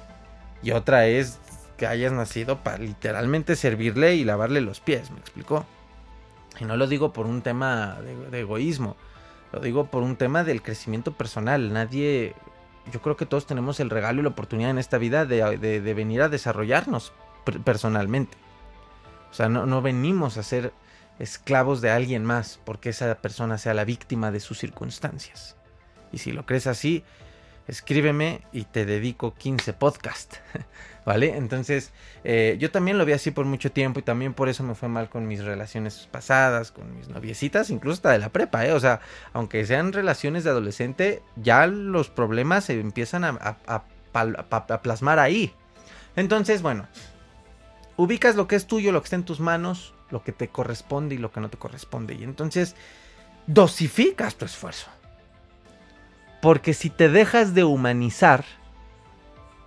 y 0.63 0.71
otra 0.71 1.07
es 1.07 1.39
que 1.81 1.87
hayas 1.87 2.13
nacido 2.13 2.59
para 2.59 2.77
literalmente 2.77 3.57
servirle 3.57 4.15
y 4.15 4.23
lavarle 4.23 4.61
los 4.61 4.81
pies, 4.81 5.11
¿me 5.11 5.19
explicó? 5.19 5.65
Y 6.61 6.67
no 6.67 6.77
lo 6.77 6.87
digo 6.87 7.15
por 7.15 7.25
un 7.25 7.41
tema 7.41 7.97
de, 8.31 8.39
egoísmo, 8.41 8.99
lo 9.51 9.61
digo 9.61 9.87
por 9.87 10.03
un 10.03 10.17
tema 10.17 10.45
del 10.45 10.61
crecimiento 10.61 11.13
personal. 11.13 11.73
Nadie, 11.73 12.35
yo 12.93 13.01
creo 13.01 13.17
que 13.17 13.25
todos 13.25 13.47
tenemos 13.47 13.81
el 13.81 13.89
regalo 13.89 14.21
y 14.21 14.25
la 14.25 14.29
oportunidad 14.29 14.69
en 14.69 14.77
esta 14.77 14.99
vida 14.99 15.25
de, 15.25 15.95
venir 15.95 16.21
a 16.21 16.29
desarrollarnos 16.29 17.15
personalmente. 17.65 18.37
O 19.31 19.33
sea, 19.33 19.49
no, 19.49 19.65
no 19.65 19.81
venimos 19.81 20.37
a 20.37 20.43
ser 20.43 20.75
esclavos 21.19 21.81
de 21.81 21.93
alguien 21.93 22.27
más 22.27 22.61
porque 22.67 22.91
esa 22.91 23.15
persona 23.23 23.57
sea 23.57 23.73
la 23.73 23.87
víctima 23.87 24.31
de 24.31 24.41
sus 24.41 24.59
circunstancias. 24.59 25.57
Y 26.13 26.19
si 26.19 26.33
lo 26.33 26.45
crees 26.45 26.67
así, 26.67 27.05
escríbeme 27.69 28.43
y 28.53 28.65
te 28.65 28.85
dedico 28.87 29.35
15 29.35 29.73
podcasts. 29.73 30.41
¿Vale? 31.07 31.37
Entonces, 31.37 31.93
eh, 32.25 32.57
yo 32.61 32.71
también 32.71 32.99
lo 32.99 33.07
vi 33.07 33.13
así 33.13 33.31
por 33.31 33.47
mucho 33.47 33.73
tiempo 33.73 34.01
y 34.01 34.03
también 34.03 34.35
por 34.35 34.49
eso 34.51 34.63
me 34.63 34.75
fue 34.75 34.89
mal 34.89 35.09
con 35.09 35.27
mis 35.27 35.43
relaciones 35.43 36.09
pasadas, 36.11 36.73
con 36.73 36.95
mis 36.95 37.09
noviecitas, 37.09 37.71
incluso 37.71 37.95
hasta 37.95 38.13
de 38.13 38.19
la 38.19 38.29
prepa, 38.29 38.67
¿eh? 38.67 38.73
O 38.73 38.81
sea, 38.81 39.01
aunque 39.33 39.65
sean 39.65 39.95
relaciones 39.95 40.45
de 40.45 40.51
adolescente, 40.51 41.23
ya 41.37 41.67
los 41.67 42.11
problemas 42.11 42.67
se 42.67 42.79
empiezan 42.79 43.25
a, 43.25 43.57
a 43.67 44.83
plasmar 44.83 45.19
ahí. 45.19 45.55
Entonces, 46.17 46.61
bueno, 46.61 46.87
ubicas 47.97 48.37
lo 48.37 48.47
que 48.47 48.57
es 48.57 48.67
tuyo, 48.67 48.93
lo 48.93 49.01
que 49.01 49.07
está 49.07 49.17
en 49.17 49.25
tus 49.25 49.41
manos, 49.41 49.95
lo 50.11 50.23
que 50.23 50.33
te 50.33 50.49
corresponde 50.49 51.15
y 51.15 51.19
lo 51.19 51.33
que 51.33 51.41
no 51.41 51.49
te 51.49 51.59
corresponde. 51.59 52.15
Y 52.15 52.25
entonces, 52.25 52.77
dosificas 53.47 54.37
tu 54.37 54.45
esfuerzo. 54.45 54.89
Porque 56.41 56.75
si 56.75 56.91
te 56.91 57.09
dejas 57.09 57.55
de 57.55 57.65
humanizar, 57.65 58.45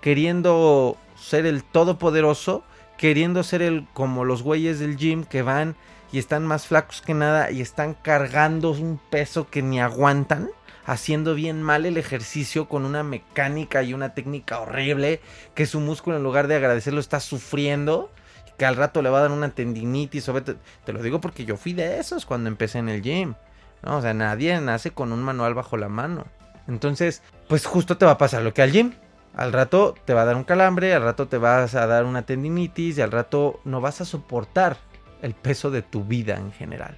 queriendo 0.01 0.97
ser 1.15 1.45
el 1.45 1.63
todopoderoso, 1.63 2.63
queriendo 2.97 3.43
ser 3.43 3.61
el 3.61 3.87
como 3.93 4.25
los 4.25 4.43
güeyes 4.43 4.79
del 4.79 4.97
gym 4.97 5.23
que 5.23 5.41
van 5.41 5.75
y 6.11 6.19
están 6.19 6.45
más 6.45 6.67
flacos 6.67 7.01
que 7.01 7.13
nada 7.13 7.51
y 7.51 7.61
están 7.61 7.95
cargando 7.95 8.71
un 8.71 8.99
peso 9.09 9.49
que 9.49 9.61
ni 9.61 9.79
aguantan, 9.79 10.49
haciendo 10.85 11.35
bien 11.35 11.61
mal 11.61 11.85
el 11.85 11.97
ejercicio 11.97 12.67
con 12.67 12.85
una 12.85 13.03
mecánica 13.03 13.83
y 13.83 13.93
una 13.93 14.13
técnica 14.13 14.59
horrible, 14.59 15.21
que 15.55 15.65
su 15.65 15.79
músculo 15.79 16.17
en 16.17 16.23
lugar 16.23 16.47
de 16.47 16.55
agradecerlo 16.55 16.99
está 16.99 17.19
sufriendo, 17.19 18.11
que 18.57 18.65
al 18.65 18.75
rato 18.75 19.01
le 19.01 19.09
va 19.09 19.19
a 19.19 19.21
dar 19.21 19.31
una 19.31 19.49
tendinitis, 19.49 20.25
te, 20.25 20.55
te 20.85 20.93
lo 20.93 21.01
digo 21.01 21.21
porque 21.21 21.45
yo 21.45 21.55
fui 21.55 21.73
de 21.73 21.99
esos 21.99 22.25
cuando 22.25 22.49
empecé 22.49 22.79
en 22.79 22.89
el 22.89 23.01
gym. 23.01 23.35
¿no? 23.83 23.97
O 23.97 24.01
sea, 24.01 24.13
nadie 24.13 24.59
nace 24.61 24.91
con 24.91 25.11
un 25.11 25.23
manual 25.23 25.53
bajo 25.53 25.77
la 25.77 25.89
mano. 25.89 26.25
Entonces, 26.67 27.21
pues 27.47 27.65
justo 27.65 27.97
te 27.97 28.05
va 28.05 28.11
a 28.11 28.17
pasar 28.17 28.41
lo 28.41 28.53
que 28.53 28.61
al 28.61 28.71
gym. 28.71 28.93
Al 29.35 29.51
rato 29.51 29.95
te 30.05 30.13
va 30.13 30.21
a 30.21 30.25
dar 30.25 30.35
un 30.35 30.43
calambre, 30.43 30.93
al 30.93 31.01
rato 31.01 31.27
te 31.27 31.37
vas 31.37 31.73
a 31.73 31.87
dar 31.87 32.05
una 32.05 32.21
tendinitis 32.21 32.99
y 32.99 33.01
al 33.01 33.11
rato 33.11 33.59
no 33.65 33.81
vas 33.81 33.99
a 33.99 34.05
soportar 34.05 34.77
el 35.23 35.33
peso 35.33 35.71
de 35.71 35.81
tu 35.81 36.03
vida 36.03 36.35
en 36.35 36.51
general. 36.51 36.95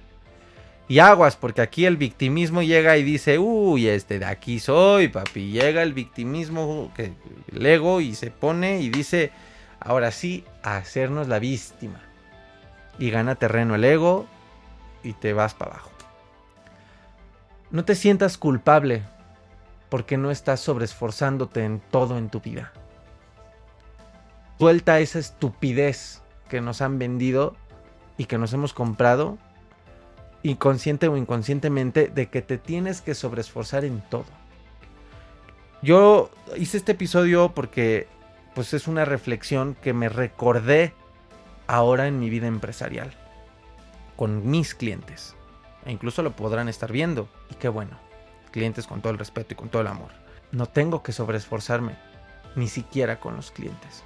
Y 0.88 0.98
aguas, 1.00 1.34
porque 1.34 1.62
aquí 1.62 1.84
el 1.86 1.96
victimismo 1.96 2.62
llega 2.62 2.96
y 2.96 3.02
dice, 3.02 3.38
uy, 3.38 3.88
este 3.88 4.18
de 4.18 4.26
aquí 4.26 4.60
soy, 4.60 5.08
papi. 5.08 5.50
Llega 5.50 5.82
el 5.82 5.94
victimismo, 5.94 6.92
que, 6.94 7.12
el 7.52 7.66
ego, 7.66 8.00
y 8.00 8.14
se 8.14 8.30
pone 8.30 8.80
y 8.80 8.90
dice, 8.90 9.32
ahora 9.80 10.12
sí, 10.12 10.44
a 10.62 10.76
hacernos 10.76 11.26
la 11.26 11.38
víctima. 11.38 12.02
Y 12.98 13.10
gana 13.10 13.34
terreno 13.34 13.74
el 13.74 13.84
ego 13.84 14.26
y 15.02 15.14
te 15.14 15.32
vas 15.32 15.54
para 15.54 15.72
abajo. 15.72 15.90
No 17.70 17.84
te 17.84 17.96
sientas 17.96 18.38
culpable 18.38 19.02
porque 19.88 20.16
no 20.16 20.30
estás 20.30 20.60
sobreesforzándote 20.60 21.64
en 21.64 21.80
todo 21.80 22.18
en 22.18 22.28
tu 22.30 22.40
vida. 22.40 22.72
Suelta 24.58 25.00
esa 25.00 25.18
estupidez 25.18 26.22
que 26.48 26.60
nos 26.60 26.80
han 26.80 26.98
vendido 26.98 27.56
y 28.16 28.24
que 28.24 28.38
nos 28.38 28.52
hemos 28.52 28.72
comprado, 28.72 29.38
inconsciente 30.42 31.08
o 31.08 31.16
inconscientemente, 31.16 32.08
de 32.08 32.28
que 32.28 32.42
te 32.42 32.58
tienes 32.58 33.00
que 33.00 33.14
sobreesforzar 33.14 33.84
en 33.84 34.00
todo. 34.00 34.26
Yo 35.82 36.30
hice 36.56 36.78
este 36.78 36.92
episodio 36.92 37.52
porque 37.54 38.08
pues 38.54 38.72
es 38.72 38.88
una 38.88 39.04
reflexión 39.04 39.74
que 39.74 39.92
me 39.92 40.08
recordé 40.08 40.94
ahora 41.66 42.06
en 42.06 42.18
mi 42.18 42.30
vida 42.30 42.46
empresarial 42.46 43.12
con 44.16 44.50
mis 44.50 44.74
clientes. 44.74 45.36
E 45.84 45.92
incluso 45.92 46.22
lo 46.22 46.34
podrán 46.34 46.68
estar 46.68 46.90
viendo. 46.90 47.28
Y 47.50 47.54
qué 47.56 47.68
bueno 47.68 48.05
clientes 48.50 48.86
con 48.86 49.00
todo 49.00 49.12
el 49.12 49.18
respeto 49.18 49.54
y 49.54 49.56
con 49.56 49.68
todo 49.68 49.82
el 49.82 49.88
amor. 49.88 50.10
No 50.52 50.66
tengo 50.66 51.02
que 51.02 51.12
sobreesforzarme, 51.12 51.96
ni 52.54 52.68
siquiera 52.68 53.20
con 53.20 53.36
los 53.36 53.50
clientes. 53.50 54.02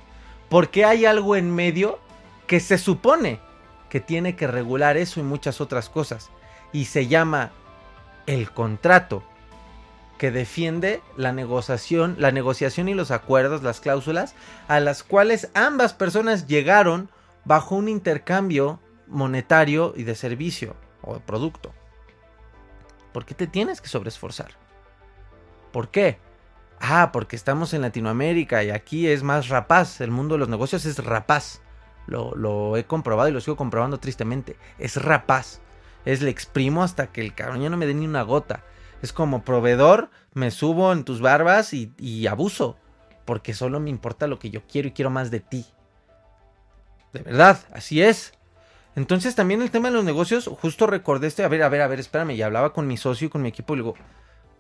Porque 0.48 0.84
hay 0.84 1.06
algo 1.06 1.36
en 1.36 1.54
medio 1.54 1.98
que 2.46 2.60
se 2.60 2.78
supone 2.78 3.40
que 3.88 4.00
tiene 4.00 4.36
que 4.36 4.46
regular 4.46 4.96
eso 4.96 5.20
y 5.20 5.22
muchas 5.22 5.60
otras 5.60 5.88
cosas. 5.88 6.30
Y 6.72 6.86
se 6.86 7.06
llama 7.06 7.50
el 8.26 8.50
contrato 8.50 9.22
que 10.18 10.30
defiende 10.30 11.00
la 11.16 11.32
negociación, 11.32 12.16
la 12.18 12.30
negociación 12.30 12.88
y 12.88 12.94
los 12.94 13.10
acuerdos, 13.10 13.62
las 13.62 13.80
cláusulas 13.80 14.34
a 14.68 14.78
las 14.78 15.02
cuales 15.02 15.48
ambas 15.54 15.94
personas 15.94 16.46
llegaron 16.46 17.10
bajo 17.44 17.74
un 17.74 17.88
intercambio 17.88 18.80
monetario 19.06 19.94
y 19.96 20.04
de 20.04 20.14
servicio 20.14 20.76
o 21.02 21.14
de 21.14 21.20
producto. 21.20 21.72
¿Por 23.12 23.24
qué 23.24 23.34
te 23.34 23.46
tienes 23.46 23.80
que 23.80 23.88
sobreesforzar? 23.88 24.52
¿Por 25.72 25.90
qué? 25.90 26.18
Ah, 26.80 27.10
porque 27.12 27.36
estamos 27.36 27.74
en 27.74 27.82
Latinoamérica 27.82 28.64
y 28.64 28.70
aquí 28.70 29.08
es 29.08 29.22
más 29.22 29.48
rapaz. 29.48 30.00
El 30.00 30.10
mundo 30.10 30.34
de 30.34 30.38
los 30.40 30.48
negocios 30.48 30.84
es 30.86 31.04
rapaz. 31.04 31.60
Lo, 32.06 32.76
he 32.76 32.84
comprobado 32.84 33.28
y 33.28 33.32
lo 33.32 33.40
sigo 33.40 33.56
comprobando 33.56 33.98
tristemente. 33.98 34.56
Es 34.78 34.96
rapaz. 35.00 35.60
Es 36.04 36.22
le 36.22 36.30
exprimo 36.30 36.82
hasta 36.82 37.08
que 37.08 37.20
el 37.20 37.34
cabrón 37.34 37.60
ya 37.60 37.70
no 37.70 37.76
me 37.76 37.86
dé 37.86 37.94
ni 37.94 38.06
una 38.06 38.22
gota. 38.22 38.64
Es 39.02 39.12
como 39.12 39.44
proveedor, 39.44 40.10
me 40.32 40.50
subo 40.50 40.92
en 40.92 41.04
tus 41.04 41.20
barbas 41.20 41.72
y, 41.74 41.92
y 41.98 42.26
abuso. 42.26 42.78
Porque 43.24 43.54
solo 43.54 43.78
me 43.78 43.90
importa 43.90 44.26
lo 44.26 44.38
que 44.38 44.50
yo 44.50 44.62
quiero 44.66 44.88
y 44.88 44.92
quiero 44.92 45.10
más 45.10 45.30
de 45.30 45.40
ti. 45.40 45.66
De 47.12 47.22
verdad, 47.22 47.60
así 47.72 48.02
es. 48.02 48.32
Entonces 48.96 49.34
también 49.34 49.62
el 49.62 49.70
tema 49.70 49.88
de 49.88 49.94
los 49.94 50.04
negocios, 50.04 50.50
justo 50.60 50.86
recordé 50.86 51.28
este, 51.28 51.44
a 51.44 51.48
ver, 51.48 51.62
a 51.62 51.68
ver, 51.68 51.82
a 51.82 51.88
ver, 51.88 52.00
espérame, 52.00 52.32
y 52.32 52.42
hablaba 52.42 52.72
con 52.72 52.86
mi 52.86 52.96
socio 52.96 53.26
y 53.26 53.30
con 53.30 53.42
mi 53.42 53.48
equipo 53.48 53.74
y 53.74 53.78
digo, 53.78 53.94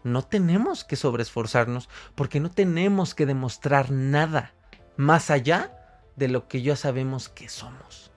no 0.04 0.22
tenemos 0.22 0.84
que 0.84 0.96
sobreesforzarnos 0.96 1.88
porque 2.14 2.40
no 2.40 2.50
tenemos 2.50 3.14
que 3.14 3.26
demostrar 3.26 3.90
nada 3.90 4.54
más 4.96 5.30
allá 5.30 5.72
de 6.16 6.28
lo 6.28 6.48
que 6.48 6.62
ya 6.62 6.76
sabemos 6.76 7.28
que 7.28 7.48
somos. 7.48 8.10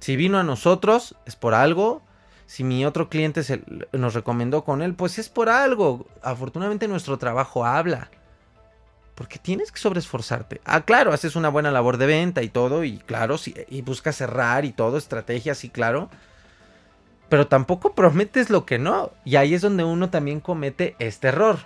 Si 0.00 0.16
vino 0.16 0.38
a 0.38 0.44
nosotros, 0.44 1.16
es 1.26 1.36
por 1.36 1.54
algo. 1.54 2.02
Si 2.46 2.64
mi 2.64 2.86
otro 2.86 3.08
cliente 3.10 3.42
se, 3.42 3.62
nos 3.92 4.14
recomendó 4.14 4.64
con 4.64 4.80
él, 4.80 4.94
pues 4.94 5.18
es 5.18 5.28
por 5.28 5.48
algo. 5.48 6.06
Afortunadamente 6.22 6.88
nuestro 6.88 7.18
trabajo 7.18 7.66
habla. 7.66 8.10
Porque 9.18 9.40
tienes 9.40 9.72
que 9.72 9.80
sobreesforzarte. 9.80 10.60
Ah, 10.64 10.82
claro, 10.82 11.12
haces 11.12 11.34
una 11.34 11.48
buena 11.48 11.72
labor 11.72 11.96
de 11.96 12.06
venta 12.06 12.40
y 12.44 12.48
todo, 12.48 12.84
y 12.84 12.98
claro, 12.98 13.34
y 13.68 13.82
buscas 13.82 14.14
cerrar 14.14 14.64
y 14.64 14.70
todo, 14.70 14.96
estrategias, 14.96 15.64
y 15.64 15.70
claro. 15.70 16.08
Pero 17.28 17.48
tampoco 17.48 17.96
prometes 17.96 18.48
lo 18.48 18.64
que 18.64 18.78
no. 18.78 19.10
Y 19.24 19.34
ahí 19.34 19.54
es 19.54 19.62
donde 19.62 19.82
uno 19.82 20.08
también 20.08 20.38
comete 20.38 20.94
este 21.00 21.28
error. 21.28 21.58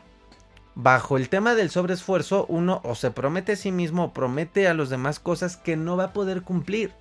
Bajo 0.75 1.19
el 1.19 1.29
tema 1.29 1.55
del 1.55 1.69
sobreesfuerzo, 1.69 2.47
uno 2.49 2.81
o 2.85 2.95
se 2.95 3.11
promete 3.11 3.53
a 3.53 3.57
sí 3.57 3.71
mismo 3.71 4.05
o 4.05 4.13
promete 4.15 4.67
a 4.67 4.73
los 4.73 4.89
demás 4.89 5.21
cosas 5.21 5.59
que 5.59 5.77
no 5.77 5.99
va 5.99 6.05
a 6.05 6.13
poder 6.15 6.41
cumplir. 6.41 6.95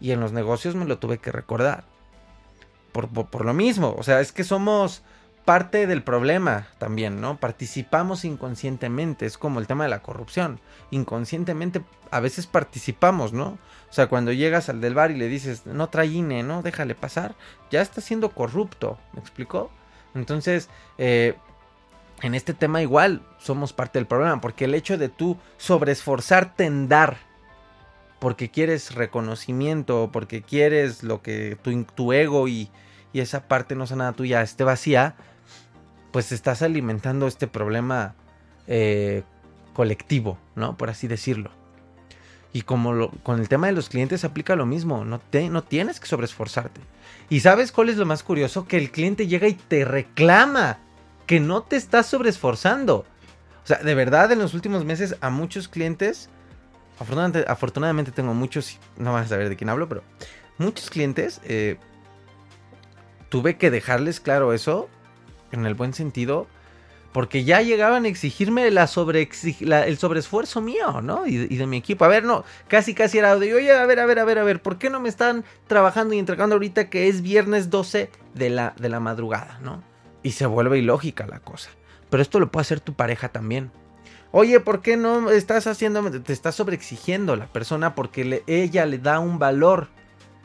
Y 0.00 0.10
en 0.10 0.18
los 0.18 0.32
negocios 0.32 0.74
me 0.74 0.86
lo 0.86 0.98
tuve 0.98 1.18
que 1.18 1.30
recordar. 1.30 1.84
Por, 2.90 3.08
por 3.08 3.44
lo 3.44 3.54
mismo, 3.54 3.94
o 3.96 4.02
sea, 4.02 4.20
es 4.20 4.32
que 4.32 4.42
somos 4.42 5.04
parte 5.46 5.86
del 5.86 6.02
problema 6.02 6.66
también, 6.76 7.22
¿no? 7.22 7.38
Participamos 7.38 8.26
inconscientemente, 8.26 9.24
es 9.24 9.38
como 9.38 9.60
el 9.60 9.66
tema 9.66 9.84
de 9.84 9.90
la 9.90 10.02
corrupción. 10.02 10.60
Inconscientemente 10.90 11.82
a 12.10 12.20
veces 12.20 12.46
participamos, 12.46 13.32
¿no? 13.32 13.58
O 13.88 13.92
sea, 13.92 14.08
cuando 14.08 14.32
llegas 14.32 14.68
al 14.68 14.82
del 14.82 14.94
bar 14.94 15.12
y 15.12 15.16
le 15.16 15.28
dices, 15.28 15.64
no 15.64 15.88
trae 15.88 16.08
INE, 16.08 16.42
¿no? 16.42 16.62
Déjale 16.62 16.94
pasar, 16.94 17.36
ya 17.70 17.80
está 17.80 18.00
siendo 18.00 18.30
corrupto, 18.30 18.98
¿me 19.14 19.20
explicó? 19.20 19.70
Entonces, 20.14 20.68
eh, 20.98 21.36
en 22.22 22.34
este 22.34 22.52
tema 22.52 22.82
igual 22.82 23.22
somos 23.38 23.72
parte 23.72 23.98
del 23.98 24.06
problema, 24.06 24.40
porque 24.40 24.64
el 24.64 24.74
hecho 24.74 24.98
de 24.98 25.08
tú 25.08 25.36
sobreesforzarte 25.58 26.64
en 26.64 26.88
dar, 26.88 27.18
porque 28.18 28.50
quieres 28.50 28.94
reconocimiento, 28.94 30.10
porque 30.12 30.42
quieres 30.42 31.04
lo 31.04 31.22
que 31.22 31.56
tu, 31.62 31.84
tu 31.84 32.12
ego 32.12 32.48
y, 32.48 32.70
esa 33.14 33.48
parte 33.48 33.74
no 33.74 33.86
nada 33.86 34.12
tuya 34.12 34.42
esté 34.42 34.62
vacía, 34.62 35.14
pues 36.16 36.32
estás 36.32 36.62
alimentando 36.62 37.26
este 37.26 37.46
problema 37.46 38.14
eh, 38.68 39.22
colectivo, 39.74 40.38
¿no? 40.54 40.74
Por 40.78 40.88
así 40.88 41.08
decirlo. 41.08 41.50
Y 42.54 42.62
como 42.62 43.10
con 43.22 43.38
el 43.38 43.50
tema 43.50 43.66
de 43.66 43.74
los 43.74 43.90
clientes 43.90 44.24
aplica 44.24 44.56
lo 44.56 44.64
mismo, 44.64 45.04
no, 45.04 45.20
tienes 45.20 46.00
que 46.00 46.06
sobreesforzarte. 46.06 46.80
¿Y 47.28 47.40
sabes 47.40 47.70
cuál 47.70 47.90
es 47.90 47.98
lo 47.98 48.06
más 48.06 48.22
curioso? 48.22 48.66
Que 48.66 48.78
el 48.78 48.90
cliente 48.90 49.26
llega 49.26 49.46
y 49.46 49.52
te 49.52 49.84
reclama 49.84 50.78
que 51.26 51.38
no 51.38 51.64
te 51.64 51.76
estás 51.76 52.06
sobreesforzando. 52.06 53.04
O 53.62 53.66
sea, 53.66 53.76
de 53.80 53.94
verdad, 53.94 54.32
en 54.32 54.38
los 54.38 54.54
últimos 54.54 54.86
meses 54.86 55.16
a 55.20 55.28
muchos 55.28 55.68
clientes, 55.68 56.30
afortunadamente, 56.98 57.44
afortunadamente 57.46 58.10
tengo 58.10 58.32
muchos, 58.32 58.78
no 58.96 59.12
vas 59.12 59.26
a 59.26 59.28
saber 59.28 59.50
de 59.50 59.56
quién 59.56 59.68
hablo, 59.68 59.86
pero 59.86 60.02
muchos 60.56 60.88
clientes, 60.88 61.42
eh, 61.44 61.76
tuve 63.28 63.58
que 63.58 63.70
dejarles 63.70 64.18
claro 64.18 64.54
eso 64.54 64.88
en 65.52 65.66
el 65.66 65.74
buen 65.74 65.94
sentido, 65.94 66.46
porque 67.12 67.44
ya 67.44 67.62
llegaban 67.62 68.04
a 68.04 68.08
exigirme 68.08 68.70
la 68.70 68.86
sobre, 68.86 69.28
el 69.60 69.98
sobreesfuerzo 69.98 70.60
mío, 70.60 71.00
¿no? 71.00 71.26
Y, 71.26 71.46
de 71.46 71.66
mi 71.66 71.78
equipo. 71.78 72.04
A 72.04 72.08
ver, 72.08 72.24
no, 72.24 72.44
casi 72.68 72.94
casi 72.94 73.18
era 73.18 73.36
de, 73.36 73.54
oye, 73.54 73.72
a 73.72 73.86
ver, 73.86 74.00
a 74.00 74.06
ver, 74.06 74.18
a 74.18 74.24
ver, 74.24 74.38
a 74.38 74.44
ver, 74.44 74.60
¿por 74.60 74.76
qué 74.76 74.90
no 74.90 75.00
me 75.00 75.08
están 75.08 75.44
trabajando 75.66 76.14
y 76.14 76.18
entregando 76.18 76.56
ahorita 76.56 76.90
que 76.90 77.08
es 77.08 77.22
viernes 77.22 77.70
12 77.70 78.10
de 78.34 78.50
la, 78.50 78.74
de 78.78 78.88
la 78.90 79.00
madrugada, 79.00 79.58
¿no? 79.62 79.82
Y 80.22 80.32
se 80.32 80.44
vuelve 80.44 80.78
ilógica 80.78 81.26
la 81.26 81.40
cosa. 81.40 81.70
Pero 82.10 82.22
esto 82.22 82.38
lo 82.38 82.50
puede 82.50 82.62
hacer 82.62 82.80
tu 82.80 82.92
pareja 82.92 83.30
también. 83.30 83.70
Oye, 84.32 84.60
¿por 84.60 84.82
qué 84.82 84.98
no 84.98 85.30
estás 85.30 85.66
haciendo, 85.66 86.10
te 86.20 86.32
estás 86.34 86.54
sobreexigiendo 86.54 87.36
la 87.36 87.46
persona 87.46 87.94
porque 87.94 88.42
ella 88.46 88.84
le 88.84 88.98
da 88.98 89.20
un 89.20 89.38
valor 89.38 89.88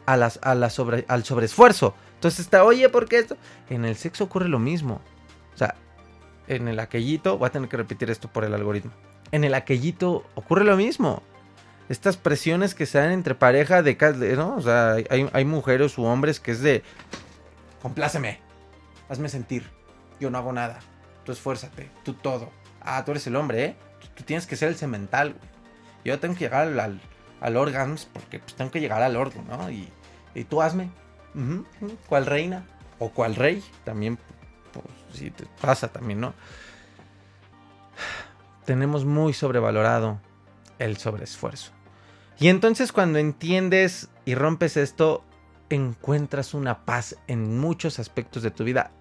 a 0.06 0.16
las, 0.16 0.40
a 0.42 0.56
la 0.56 0.70
sobre, 0.70 1.04
al 1.10 1.26
sobreesfuerzo? 1.26 1.96
Entonces 2.22 2.42
está, 2.42 2.64
oye, 2.64 2.88
¿por 2.88 3.10
qué 3.10 3.18
esto? 3.18 3.36
En 3.68 3.84
el 3.84 3.96
sexo 3.96 4.26
ocurre 4.26 4.48
lo 4.48 4.60
mismo. 4.60 5.02
O 5.56 5.58
sea, 5.58 5.74
en 6.48 6.68
el 6.68 6.80
aquellito, 6.80 7.40
voy 7.40 7.48
a 7.48 7.52
tener 7.52 7.68
que 7.68 7.78
repetir 7.78 8.12
esto 8.12 8.28
por 8.28 8.44
el 8.44 8.54
algoritmo. 8.54 8.92
En 9.32 9.44
el 9.44 9.56
aquellito 9.56 10.24
ocurre 10.36 10.64
lo 10.64 10.78
mismo. 10.78 11.24
Estas 11.90 12.18
presiones 12.18 12.76
que 12.76 12.86
se 12.86 13.00
dan 13.00 13.10
entre 13.10 13.34
pareja 13.34 13.82
de, 13.82 13.96
¿no? 14.36 14.56
O 14.56 14.62
sea, 14.62 14.98
hay, 15.10 15.46
mujeres 15.46 15.98
u 15.98 16.04
hombres 16.04 16.40
que 16.40 16.52
es 16.52 16.62
de, 16.62 16.84
compláceme, 17.82 18.40
hazme 19.10 19.28
sentir, 19.28 19.68
yo 20.20 20.30
no 20.30 20.38
hago 20.38 20.54
nada, 20.54 20.78
tú 21.26 21.32
esfuérzate, 21.32 21.90
tú 22.04 22.14
todo. 22.14 22.52
Ah, 22.82 23.04
tú 23.04 23.12
eres 23.12 23.26
el 23.26 23.36
hombre, 23.36 23.66
¿eh? 23.66 23.76
Tú, 24.16 24.24
tienes 24.24 24.46
que 24.46 24.56
ser 24.56 24.70
el 24.70 24.76
cemental, 24.76 25.34
Yo 26.06 26.20
tengo 26.20 26.36
que 26.36 26.42
llegar 26.42 26.68
al, 26.68 27.02
al, 27.40 27.58
órgano 27.58 27.96
porque 28.14 28.38
pues 28.38 28.54
tengo 28.54 28.70
que 28.70 28.80
llegar 28.80 29.02
al 29.02 29.16
órgano, 29.16 29.58
¿no? 29.58 29.72
Y, 29.72 29.90
y 30.36 30.44
tú 30.44 30.62
hazme, 30.62 30.92
¿Cuál 32.08 32.26
reina? 32.26 32.66
O 33.00 33.10
cuál 33.10 33.36
rey, 33.36 33.64
también, 33.84 34.18
pues, 34.74 35.34
te 35.34 35.46
pasa 35.62 35.88
también, 35.88 36.20
¿no? 36.20 36.34
Tenemos 38.66 39.06
muy 39.06 39.34
sobrevalorado 39.34 40.20
el 40.78 40.98
sobreesfuerzo. 40.98 41.72
Y 42.40 42.48
entonces 42.48 42.92
cuando 42.92 43.20
entiendes 43.20 44.10
y 44.26 44.36
rompes 44.36 44.78
esto, 44.78 45.24
encuentras 45.70 46.54
una 46.54 46.86
paz 46.86 47.16
en 47.28 47.60
muchos 47.60 48.00
aspectos 48.00 48.44
de 48.44 48.52
tu 48.52 48.64
vida. 48.64 48.92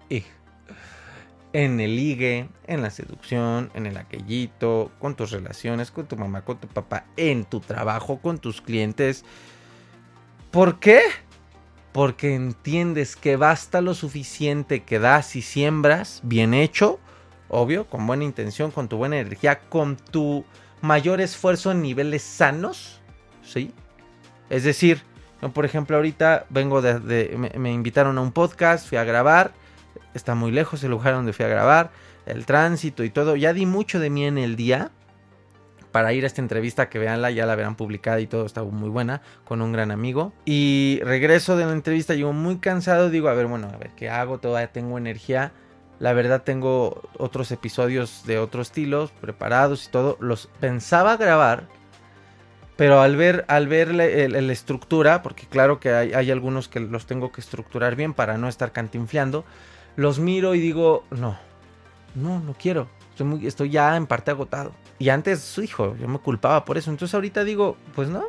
En 1.53 1.79
el 1.79 1.95
ligue, 1.95 2.49
en 2.67 2.81
la 2.81 2.89
seducción, 2.91 3.71
en 3.73 3.85
el 3.85 3.97
aquellito, 3.97 4.91
con 4.99 5.15
tus 5.15 5.31
relaciones, 5.31 5.91
con 5.91 6.07
tu 6.07 6.15
mamá, 6.17 6.43
con 6.43 6.59
tu 6.59 6.67
papá, 6.67 7.05
en 7.17 7.45
tu 7.45 7.59
trabajo, 7.59 8.19
con 8.19 8.39
tus 8.39 8.61
clientes. 8.61 9.25
¿Por 10.49 10.79
qué? 10.79 11.01
Porque 11.91 12.35
entiendes 12.35 13.15
que 13.15 13.35
basta 13.35 13.81
lo 13.81 13.93
suficiente 13.93 14.83
que 14.83 14.99
das 14.99 15.35
y 15.35 15.41
siembras, 15.41 16.21
bien 16.23 16.53
hecho, 16.53 16.99
obvio, 17.49 17.87
con 17.87 18.07
buena 18.07 18.23
intención, 18.23 18.71
con 18.71 18.87
tu 18.87 18.97
buena 18.97 19.19
energía, 19.19 19.59
con 19.59 19.97
tu 19.97 20.45
mayor 20.81 21.19
esfuerzo 21.21 21.71
en 21.71 21.81
niveles 21.81 22.21
sanos, 22.23 23.01
¿sí? 23.43 23.73
Es 24.49 24.63
decir, 24.63 25.03
yo 25.41 25.51
por 25.51 25.65
ejemplo 25.65 25.97
ahorita 25.97 26.45
vengo 26.49 26.81
de, 26.81 27.35
me, 27.37 27.51
me, 27.57 27.71
invitaron 27.71 28.17
a 28.17 28.21
un 28.21 28.31
podcast, 28.31 28.87
fui 28.87 28.97
a 28.97 29.03
grabar, 29.03 29.53
está 30.13 30.33
muy 30.33 30.51
lejos 30.51 30.83
el 30.83 30.91
lugar 30.91 31.13
donde 31.13 31.33
fui 31.33 31.45
a 31.45 31.49
grabar, 31.49 31.91
el 32.25 32.45
tránsito 32.45 33.03
y 33.03 33.09
todo, 33.09 33.35
ya 33.35 33.53
di 33.53 33.65
mucho 33.65 33.99
de 33.99 34.09
mí 34.09 34.25
en 34.25 34.37
el 34.37 34.55
día, 34.55 34.91
para 35.91 36.13
ir 36.13 36.23
a 36.23 36.27
esta 36.27 36.41
entrevista, 36.41 36.89
que 36.89 36.99
veanla, 36.99 37.31
ya 37.31 37.45
la 37.45 37.55
verán 37.55 37.75
publicada 37.75 38.19
y 38.19 38.27
todo, 38.27 38.45
está 38.45 38.63
muy 38.63 38.89
buena, 38.89 39.21
con 39.43 39.61
un 39.61 39.71
gran 39.71 39.91
amigo. 39.91 40.33
Y 40.45 40.99
regreso 41.03 41.57
de 41.57 41.65
la 41.65 41.73
entrevista, 41.73 42.15
llego 42.15 42.33
muy 42.33 42.57
cansado, 42.57 43.09
digo, 43.09 43.27
a 43.29 43.33
ver, 43.33 43.47
bueno, 43.47 43.69
a 43.73 43.77
ver, 43.77 43.91
¿qué 43.95 44.09
hago? 44.09 44.39
Todavía 44.39 44.71
tengo 44.71 44.97
energía. 44.97 45.51
La 45.99 46.13
verdad 46.13 46.41
tengo 46.43 47.01
otros 47.17 47.51
episodios 47.51 48.23
de 48.25 48.39
otros 48.39 48.67
estilos 48.67 49.11
preparados 49.11 49.85
y 49.85 49.91
todo. 49.91 50.17
Los 50.19 50.47
pensaba 50.59 51.15
grabar, 51.17 51.67
pero 52.75 53.01
al 53.01 53.15
ver, 53.15 53.45
al 53.47 53.67
ver 53.67 53.93
la, 53.93 54.05
estructura, 54.51 55.21
porque 55.21 55.45
claro 55.45 55.79
que 55.79 55.93
hay, 55.93 56.31
algunos 56.31 56.67
que 56.67 56.79
los 56.79 57.05
tengo 57.05 57.31
que 57.31 57.41
estructurar 57.41 57.95
bien 57.95 58.15
para 58.15 58.39
no 58.39 58.47
estar 58.47 58.71
cantinfleando, 58.71 59.45
los 59.95 60.17
miro 60.17 60.55
y 60.55 60.59
digo, 60.59 61.03
no, 61.11 61.37
no, 62.15 62.39
no 62.39 62.55
quiero. 62.59 62.87
Estoy, 63.43 63.69
ya 63.69 63.95
en 63.95 64.07
parte 64.07 64.31
agotado. 64.31 64.71
Y 64.99 65.09
antes, 65.09 65.41
su 65.41 65.63
hijo, 65.63 65.95
yo 65.97 66.07
me 66.07 66.19
culpaba 66.19 66.65
por 66.65 66.77
eso. 66.77 66.91
Entonces 66.91 67.15
ahorita 67.15 67.43
digo, 67.43 67.77
pues 67.95 68.09
no, 68.09 68.25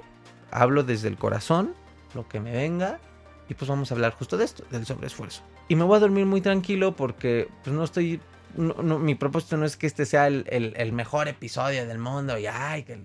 hablo 0.50 0.84
desde 0.84 1.08
el 1.08 1.16
corazón, 1.16 1.74
lo 2.14 2.28
que 2.28 2.40
me 2.40 2.52
venga, 2.52 3.00
y 3.48 3.54
pues 3.54 3.68
vamos 3.68 3.90
a 3.90 3.94
hablar 3.94 4.12
justo 4.12 4.36
de 4.36 4.44
esto, 4.44 4.64
del 4.70 4.86
sobreesfuerzo. 4.86 5.42
Y 5.68 5.76
me 5.76 5.84
voy 5.84 5.96
a 5.96 6.00
dormir 6.00 6.26
muy 6.26 6.40
tranquilo 6.40 6.94
porque 6.94 7.48
pues 7.64 7.74
no 7.74 7.84
estoy, 7.84 8.20
no, 8.56 8.98
mi 8.98 9.14
propósito 9.14 9.56
no 9.56 9.64
es 9.64 9.76
que 9.76 9.86
este 9.86 10.06
sea 10.06 10.26
el, 10.26 10.92
mejor 10.92 11.28
episodio 11.28 11.86
del 11.86 11.98
mundo 11.98 12.38
y 12.38 12.46
ay, 12.46 12.84
que, 12.84 13.02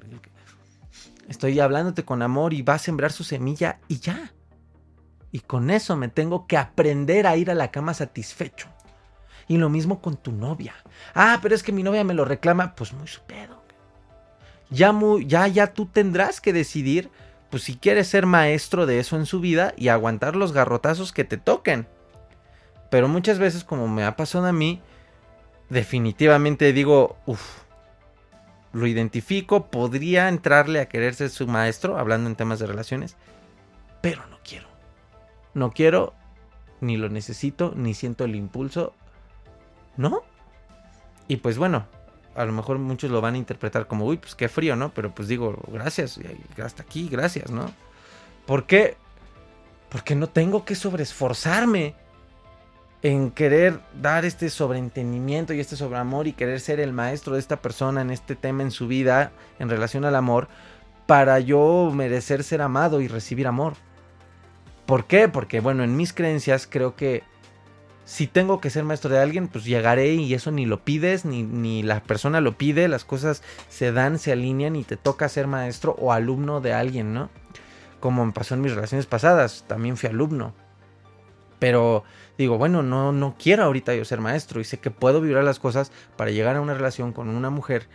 estoy 1.27 1.59
hablándote 1.59 2.05
con 2.05 2.21
amor 2.21 2.53
y 2.53 2.61
va 2.61 2.75
a 2.75 2.79
sembrar 2.79 3.11
su 3.11 3.23
semilla 3.23 3.79
y 3.87 3.99
ya. 3.99 4.33
Y 5.31 5.41
con 5.41 5.69
eso 5.69 5.97
me 5.97 6.07
tengo 6.07 6.47
que 6.47 6.57
aprender 6.57 7.27
a 7.27 7.35
ir 7.35 7.51
a 7.51 7.55
la 7.55 7.69
cama 7.69 7.93
satisfecho. 7.93 8.69
Y 9.47 9.57
lo 9.57 9.69
mismo 9.69 10.01
con 10.01 10.17
tu 10.17 10.31
novia. 10.31 10.73
Ah, 11.13 11.39
pero 11.41 11.55
es 11.55 11.63
que 11.63 11.71
mi 11.71 11.83
novia 11.83 12.03
me 12.03 12.13
lo 12.13 12.25
reclama. 12.25 12.75
Pues 12.75 12.93
muy 12.93 13.07
su 13.07 13.21
pedo. 13.21 13.61
Ya, 14.69 14.93
ya, 15.25 15.47
ya 15.47 15.73
tú 15.73 15.85
tendrás 15.85 16.41
que 16.41 16.51
decidir, 16.51 17.09
pues 17.49 17.63
si 17.63 17.77
quieres 17.77 18.07
ser 18.07 18.25
maestro 18.25 18.85
de 18.85 18.99
eso 18.99 19.15
en 19.15 19.25
su 19.25 19.39
vida 19.39 19.73
y 19.77 19.87
aguantar 19.87 20.35
los 20.35 20.51
garrotazos 20.51 21.13
que 21.13 21.23
te 21.23 21.37
toquen. 21.37 21.87
Pero 22.89 23.07
muchas 23.07 23.39
veces, 23.39 23.63
como 23.63 23.87
me 23.87 24.03
ha 24.03 24.15
pasado 24.15 24.47
a 24.47 24.53
mí, 24.53 24.81
definitivamente 25.69 26.73
digo, 26.73 27.17
uff, 27.25 27.61
lo 28.73 28.87
identifico, 28.87 29.67
podría 29.67 30.29
entrarle 30.29 30.79
a 30.79 30.89
querer 30.89 31.15
ser 31.15 31.29
su 31.29 31.47
maestro, 31.47 31.97
hablando 31.97 32.29
en 32.29 32.35
temas 32.35 32.59
de 32.59 32.67
relaciones, 32.67 33.15
pero 34.01 34.25
no 34.27 34.37
quiero. 34.43 34.67
No 35.53 35.71
quiero, 35.71 36.13
ni 36.81 36.97
lo 36.97 37.09
necesito, 37.09 37.73
ni 37.75 37.93
siento 37.93 38.25
el 38.25 38.35
impulso, 38.35 38.93
¿no? 39.97 40.23
Y 41.27 41.37
pues 41.37 41.57
bueno, 41.57 41.85
a 42.35 42.45
lo 42.45 42.53
mejor 42.53 42.77
muchos 42.77 43.11
lo 43.11 43.19
van 43.19 43.33
a 43.33 43.37
interpretar 43.37 43.87
como, 43.87 44.05
uy, 44.05 44.17
pues 44.17 44.35
qué 44.35 44.47
frío, 44.47 44.75
¿no? 44.75 44.93
Pero 44.93 45.13
pues 45.13 45.27
digo, 45.27 45.57
gracias, 45.67 46.19
hasta 46.63 46.83
aquí, 46.83 47.09
gracias, 47.09 47.51
¿no? 47.51 47.71
¿Por 48.45 48.65
qué? 48.65 48.95
Porque 49.89 50.15
no 50.15 50.27
tengo 50.27 50.63
que 50.63 50.75
sobreesforzarme 50.75 51.95
en 53.01 53.31
querer 53.31 53.79
dar 54.01 54.25
este 54.25 54.49
sobreentendimiento 54.49 55.53
y 55.53 55.59
este 55.59 55.75
sobreamor 55.75 56.27
y 56.27 56.33
querer 56.33 56.59
ser 56.59 56.79
el 56.79 56.93
maestro 56.93 57.33
de 57.33 57.39
esta 57.39 57.57
persona 57.57 58.01
en 58.01 58.09
este 58.11 58.35
tema 58.35 58.63
en 58.63 58.71
su 58.71 58.87
vida 58.87 59.31
en 59.59 59.69
relación 59.69 60.05
al 60.05 60.15
amor 60.15 60.47
para 61.05 61.39
yo 61.39 61.91
merecer 61.93 62.43
ser 62.43 62.61
amado 62.61 63.01
y 63.01 63.07
recibir 63.07 63.47
amor. 63.47 63.73
¿Por 64.85 65.05
qué? 65.05 65.27
Porque 65.27 65.59
bueno, 65.59 65.83
en 65.83 65.95
mis 65.95 66.13
creencias 66.13 66.67
creo 66.67 66.95
que 66.95 67.23
si 68.07 68.25
tengo 68.25 68.61
que 68.61 68.69
ser 68.69 68.85
maestro 68.85 69.09
de 69.09 69.19
alguien, 69.19 69.49
pues 69.49 69.65
llegaré 69.65 70.13
y 70.13 70.33
eso 70.33 70.49
ni 70.49 70.65
lo 70.65 70.79
pides, 70.85 71.25
ni, 71.25 71.43
ni, 71.43 71.83
la 71.83 72.01
persona 72.01 72.39
lo 72.39 72.57
pide, 72.57 72.87
las 72.87 73.03
cosas 73.03 73.43
se 73.67 73.91
dan, 73.91 74.17
se 74.17 74.31
alinean 74.31 74.77
y 74.77 74.85
te 74.85 74.95
toca 74.95 75.27
ser 75.27 75.45
maestro 75.45 75.93
o 75.99 76.13
alumno 76.13 76.61
de 76.61 76.71
alguien, 76.71 77.13
¿no? 77.13 77.29
Como 77.99 78.31
pasó 78.31 78.55
en 78.55 78.61
mis 78.61 78.73
relaciones 78.73 79.07
pasadas, 79.07 79.65
también 79.67 79.97
fui 79.97 80.07
alumno. 80.07 80.53
Pero 81.59 82.05
digo, 82.37 82.57
bueno, 82.57 82.81
no, 82.81 83.11
no 83.11 83.35
quiero 83.37 83.65
ahorita 83.65 83.93
yo 83.93 84.05
ser 84.05 84.21
maestro 84.21 84.61
y 84.61 84.63
sé 84.63 84.79
que 84.79 84.89
puedo 84.89 85.19
vibrar 85.19 85.43
las 85.43 85.59
cosas 85.59 85.91
para 86.15 86.31
llegar 86.31 86.55
a 86.55 86.61
una 86.61 86.75
relación 86.75 87.11
con 87.11 87.27
una 87.27 87.49
mujer 87.49 87.89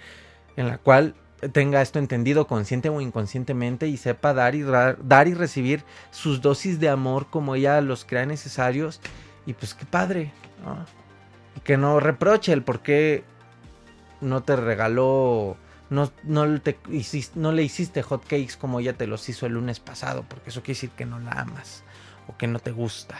en 0.57 0.69
la 0.69 0.77
cual 0.77 1.15
tenga 1.53 1.81
esto 1.81 1.99
entendido 1.99 2.47
consciente 2.47 2.91
o 2.91 3.01
inconscientemente 3.01 3.89
y 3.89 3.97
sepa 3.97 4.35
dar 4.35 4.55
y, 4.57 4.63
dar 4.63 5.27
y 5.27 5.33
recibir 5.33 5.85
sus 6.11 6.43
dosis 6.43 6.81
de 6.81 6.91
amor 6.91 7.29
como 7.31 7.55
ella 7.55 7.81
los 7.81 8.05
crea 8.05 8.27
necesarios 8.27 9.01
y 9.47 9.55
pues 9.55 9.75
qué 9.75 9.85
padre. 9.85 10.33
Y 11.57 11.61
que 11.61 11.77
no 11.77 12.01
reproche 12.01 12.53
el 12.53 12.63
por 12.63 12.81
qué 12.81 13.25
no 14.21 14.43
te 14.43 14.57
regaló, 14.57 15.57
no, 15.91 16.09
te 16.61 16.79
le 16.89 17.63
hiciste 17.63 18.03
hot 18.03 18.23
cakes 18.23 18.57
como 18.59 18.81
ella 18.81 18.95
te 18.95 19.07
los 19.07 19.29
hizo 19.29 19.47
el 19.47 19.55
lunes 19.55 19.81
pasado, 19.81 20.25
porque 20.29 20.51
eso 20.51 20.63
quiere 20.63 20.77
decir 20.77 20.91
que 20.91 21.05
no 21.05 21.19
la 21.19 21.33
amas 21.33 21.85
o 22.29 22.37
que 22.37 22.47
no 22.47 22.59
te 22.59 22.71
gusta. 22.71 23.17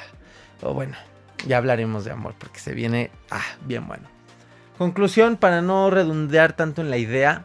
O 0.63 0.73
bueno, 0.73 0.97
ya 1.47 1.59
hablaremos 1.59 2.05
de 2.05 2.13
amor 2.13 2.35
porque 2.39 2.61
se 2.61 2.73
viene, 2.73 3.11
ah, 3.31 3.45
bien 3.67 3.87
bueno. 3.87 4.09
Conclusión, 4.79 5.37
para 5.37 5.61
no 5.61 5.91
redondear 5.91 6.55
tanto 6.55 6.81
en 6.81 6.91
la 6.91 6.97
idea, 6.97 7.45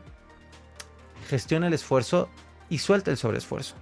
gestiona 1.28 1.68
el 1.68 1.74
esfuerzo 1.74 2.30
y 2.70 2.78
suelta 2.78 3.12
el 3.12 3.18
sobreesfuerzo. 3.18 3.76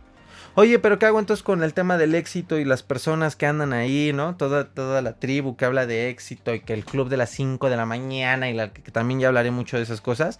Oye, 0.57 0.79
pero 0.79 0.97
¿qué 0.97 1.05
hago 1.05 1.19
entonces 1.19 1.43
con 1.43 1.63
el 1.63 1.73
tema 1.73 1.97
del 1.97 2.15
éxito 2.15 2.57
y 2.57 2.63
las 2.63 2.81
personas 2.81 3.35
que 3.35 3.45
andan 3.45 3.73
ahí, 3.73 4.13
¿no? 4.13 4.37
Toda, 4.37 4.69
toda 4.69 5.01
la 5.01 5.19
tribu 5.19 5.57
que 5.57 5.65
habla 5.65 5.85
de 5.85 6.09
éxito 6.09 6.53
y 6.53 6.61
que 6.61 6.73
el 6.73 6.85
club 6.85 7.09
de 7.09 7.17
las 7.17 7.29
5 7.31 7.69
de 7.69 7.75
la 7.75 7.85
mañana 7.85 8.49
y 8.49 8.53
la, 8.53 8.71
que 8.71 8.89
también 8.89 9.19
ya 9.19 9.27
hablaré 9.27 9.51
mucho 9.51 9.75
de 9.75 9.83
esas 9.83 9.99
cosas. 9.99 10.39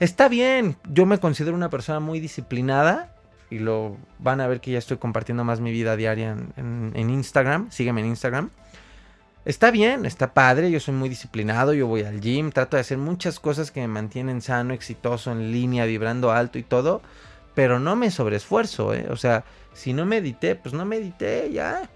Está 0.00 0.28
bien, 0.28 0.76
yo 0.90 1.06
me 1.06 1.18
considero 1.18 1.54
una 1.54 1.70
persona 1.70 2.00
muy 2.00 2.18
disciplinada 2.18 3.14
y 3.48 3.60
lo 3.60 3.96
van 4.18 4.40
a 4.40 4.48
ver 4.48 4.60
que 4.60 4.72
ya 4.72 4.78
estoy 4.78 4.96
compartiendo 4.96 5.44
más 5.44 5.60
mi 5.60 5.70
vida 5.70 5.94
diaria 5.94 6.32
en, 6.56 6.90
en 6.96 7.08
Instagram. 7.08 7.70
Sígueme 7.70 8.00
en 8.00 8.08
Instagram. 8.08 8.50
Está 9.44 9.70
bien, 9.70 10.06
está 10.06 10.34
padre, 10.34 10.72
yo 10.72 10.80
soy 10.80 10.94
muy 10.94 11.08
disciplinado, 11.08 11.72
yo 11.72 11.86
voy 11.86 12.02
al 12.02 12.20
gym, 12.20 12.50
trato 12.50 12.78
de 12.78 12.80
hacer 12.80 12.98
muchas 12.98 13.38
cosas 13.38 13.70
que 13.70 13.80
me 13.80 13.86
mantienen 13.86 14.42
sano, 14.42 14.74
exitoso, 14.74 15.30
en 15.30 15.52
línea, 15.52 15.84
vibrando 15.84 16.32
alto 16.32 16.58
y 16.58 16.64
todo 16.64 17.00
pero 17.56 17.80
no 17.80 17.96
me 17.96 18.10
sobreesfuerzo, 18.10 18.92
¿eh? 18.92 19.06
O 19.08 19.16
sea, 19.16 19.42
si 19.72 19.94
no 19.94 20.04
medité, 20.04 20.56
pues 20.56 20.74
no 20.74 20.84
medité, 20.84 21.50
ya, 21.50 21.88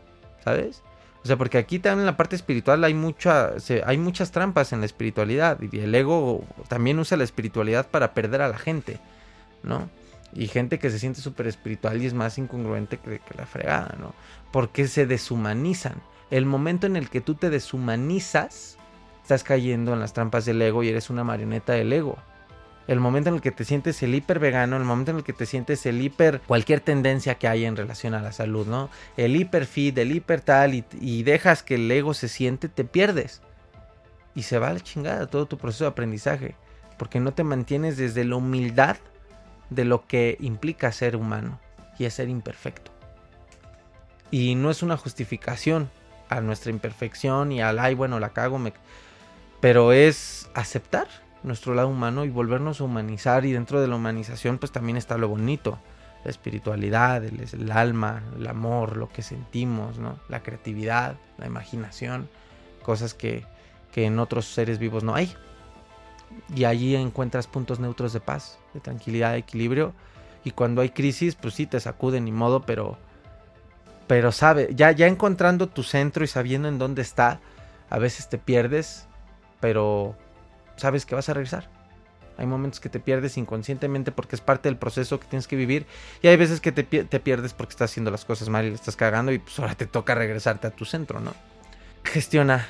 ¿sabes? 0.43 0.83
O 1.23 1.27
sea, 1.27 1.37
porque 1.37 1.59
aquí 1.59 1.79
también 1.79 2.01
en 2.01 2.07
la 2.07 2.17
parte 2.17 2.35
espiritual 2.35 2.83
hay, 2.83 2.95
mucha, 2.95 3.51
hay 3.85 3.99
muchas 3.99 4.31
trampas 4.33 4.73
en 4.73 4.81
la 4.81 4.87
espiritualidad 4.87 5.59
y 5.61 5.79
el 5.79 5.95
ego 5.95 6.43
también 6.69 6.99
usa 6.99 7.19
la 7.19 7.25
espiritualidad 7.25 7.87
para 7.89 8.15
perder 8.15 8.41
a 8.41 8.49
la 8.49 8.57
gente, 8.57 9.01
¿no? 9.63 9.91
Y 10.33 10.47
gente 10.47 10.79
que 10.79 10.89
se 10.89 10.99
siente 10.99 11.21
súper 11.21 11.47
espiritual 11.47 12.01
y 12.01 12.07
es 12.07 12.15
más 12.15 12.39
incongruente 12.39 12.97
que, 12.97 13.19
que 13.19 13.35
la 13.37 13.45
fregada, 13.45 13.97
¿no? 14.01 14.15
Porque 14.53 14.89
se 14.89 15.05
deshumanizan. 15.05 16.01
El 16.31 16.47
momento 16.47 16.87
en 16.87 16.97
el 16.97 17.11
que 17.11 17.21
tú 17.21 17.35
te 17.35 17.51
deshumanizas, 17.51 18.79
estás 19.23 19.45
cayendo 19.45 19.93
en 19.93 20.01
las 20.01 20.15
trampas 20.15 20.47
del 20.47 20.63
ego 20.63 20.83
y 20.83 20.89
eres 20.89 21.11
una 21.11 21.23
marioneta 21.23 21.75
del 21.75 21.93
ego 21.93 22.17
el 22.91 22.99
momento 22.99 23.29
en 23.29 23.37
el 23.37 23.41
que 23.41 23.53
te 23.53 23.65
sientes 23.65 24.03
el 24.03 24.17
hiper 24.17 24.41
vegano, 24.41 24.77
el 24.77 24.83
momento 24.83 25.13
en 25.13 25.19
el 25.19 25.23
que 25.23 25.33
te 25.33 25.47
sientes 25.47 25.87
el 25.87 26.01
hiper 26.01 26.41
cualquier 26.41 26.81
tendencia 26.81 27.37
que 27.37 27.47
haya 27.47 27.69
en 27.69 27.77
relación 27.77 28.15
a 28.15 28.21
la 28.21 28.33
salud, 28.33 28.67
¿no? 28.67 28.91
El 29.17 29.37
hiper 29.37 29.67
fit, 29.67 29.97
el 29.97 30.11
hiper 30.11 30.41
tal 30.41 30.75
y, 30.75 31.23
dejas 31.23 31.63
que 31.63 31.77
el 31.77 31.89
ego 31.89 32.15
se 32.15 32.27
siente, 32.27 32.69
te 32.69 32.83
pierdes. 32.83 33.43
Y 34.35 34.43
se 34.43 34.59
va 34.59 34.71
a 34.71 34.73
la 34.73 34.81
chingada 34.81 35.29
todo 35.29 35.47
tu 35.47 35.57
proceso 35.57 35.85
de 35.85 35.91
aprendizaje, 35.91 36.57
porque 36.99 37.21
no 37.21 37.33
te 37.33 37.45
mantienes 37.45 37.97
desde 37.97 38.25
la 38.25 38.35
humildad 38.35 38.97
de 39.71 39.85
lo 39.85 40.09
que 40.09 40.37
implica 40.41 40.91
ser 40.91 41.15
humano 41.15 41.61
y 41.97 42.07
es 42.07 42.15
ser 42.15 42.29
imperfecto. 42.29 42.91
Y 44.33 44.57
no 44.57 44.69
es 44.69 44.83
una 44.83 44.97
justificación 44.97 45.91
a 46.29 46.41
nuestra 46.41 46.73
imperfección 46.73 47.53
y 47.53 47.63
al 47.63 47.79
ay, 47.79 47.95
bueno, 47.95 48.19
la 48.19 48.31
cago, 48.31 48.61
pero 49.61 49.93
es 49.93 50.51
aceptar 50.55 51.07
nuestro 51.43 51.75
lado 51.75 51.89
humano 51.89 52.25
y 52.25 52.31
volvernos 52.31 52.81
a 52.81 52.85
humanizar 52.85 53.45
y 53.45 53.53
dentro 53.53 53.81
de 53.81 53.89
la 53.89 53.97
humanización 53.97 54.59
pues 54.59 54.73
también 54.73 54.97
está 54.97 55.17
lo 55.17 55.29
bonito, 55.29 55.79
la 56.25 56.31
espiritualidad, 56.31 57.25
el, 57.25 57.73
alma, 57.73 58.23
el 58.37 58.47
amor, 58.47 58.97
lo 58.97 59.09
que 59.09 59.23
sentimos, 59.23 59.99
¿no? 59.99 60.19
la 60.29 60.43
creatividad, 60.43 61.17
la 61.39 61.47
imaginación, 61.47 62.29
cosas 62.83 63.15
que, 63.15 63.45
que 63.93 64.05
en 64.05 64.19
otros 64.19 64.47
seres 64.47 64.79
vivos 64.79 65.03
no 65.03 65.15
hay. 65.15 65.35
Y 66.55 66.65
allí 66.65 66.95
encuentras 66.95 67.47
puntos 67.47 67.81
neutros 67.81 68.13
de 68.13 68.21
paz, 68.21 68.59
de 68.73 68.81
tranquilidad, 68.81 69.33
de 69.33 69.39
equilibrio. 69.39 69.95
Y 70.45 70.53
cuando 70.53 70.81
hay 70.81 70.91
crisis, 70.91 71.35
pues 71.35 71.55
sí 71.55 71.67
te 71.67 71.81
sacuden 71.81 72.25
ni 72.25 72.33
modo, 72.33 72.63
pero 72.63 72.99
pero 74.07 74.33
sabe, 74.33 74.71
ya 74.75 74.91
ya 74.91 75.07
encontrando 75.07 75.69
tu 75.69 75.85
centro 75.85 76.25
y 76.25 76.27
sabiendo 76.27 76.67
en 76.67 76.79
dónde 76.79 77.01
está, 77.01 77.41
a 77.91 77.99
veces 77.99 78.29
te 78.29 78.39
pierdes, 78.39 79.07
pero 79.61 80.17
sabes 80.77 81.07
que 81.07 81.15
vas 81.15 81.29
a 81.29 81.35
regresar. 81.35 81.69
Hay 82.41 82.47
momentos 82.47 82.81
que 82.81 82.89
te 82.89 83.01
pierdes 83.01 83.37
inconscientemente 83.37 84.13
porque 84.13 84.35
es 84.35 84.41
parte 84.41 84.71
del 84.71 84.79
proceso 84.79 85.21
que 85.21 85.27
tienes 85.27 85.47
que 85.47 85.57
vivir. 85.57 85.87
Y 86.23 86.29
hay 86.29 86.37
veces 86.37 86.63
que 86.63 86.73
te, 86.73 86.85
pierdes 87.21 87.53
porque 87.53 87.73
estás 87.73 87.91
haciendo 87.91 88.11
las 88.11 88.25
cosas 88.25 88.49
mal 88.49 88.65
y 88.65 88.71
le 88.71 88.75
estás 88.75 88.97
cagando 88.97 89.31
y 89.31 89.39
pues 89.39 89.59
ahora 89.59 89.75
te 89.75 89.85
toca 89.85 90.15
regresarte 90.15 90.67
a 90.67 90.71
tu 90.71 90.87
centro, 90.87 91.21
¿no? 91.21 91.35
Gestiona. 92.03 92.67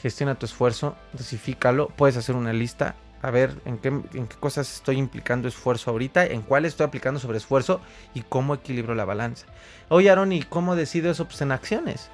Gestiona 0.00 0.36
tu 0.36 0.46
esfuerzo, 0.46 0.94
dosifícalo. 1.12 1.88
Puedes 1.88 2.16
hacer 2.16 2.36
una 2.36 2.52
lista. 2.52 2.94
A 3.20 3.30
ver 3.32 3.58
en 3.64 3.78
qué, 3.78 3.88
en 3.88 4.28
qué 4.28 4.36
cosas 4.38 4.72
estoy 4.72 4.98
implicando 4.98 5.48
esfuerzo 5.48 5.90
ahorita, 5.90 6.26
en 6.26 6.42
cuál 6.42 6.64
estoy 6.64 6.86
aplicando 6.86 7.18
sobre 7.18 7.38
esfuerzo 7.38 7.80
y 8.14 8.20
cómo 8.20 8.54
equilibro 8.54 8.94
la 8.94 9.06
balanza. 9.06 9.46
Oye, 9.88 10.08
Aaron, 10.08 10.30
¿y 10.30 10.42
cómo 10.42 10.76
decido 10.76 11.10
eso? 11.10 11.24
Pues 11.24 11.40
en 11.40 11.50
acciones. 11.50 12.10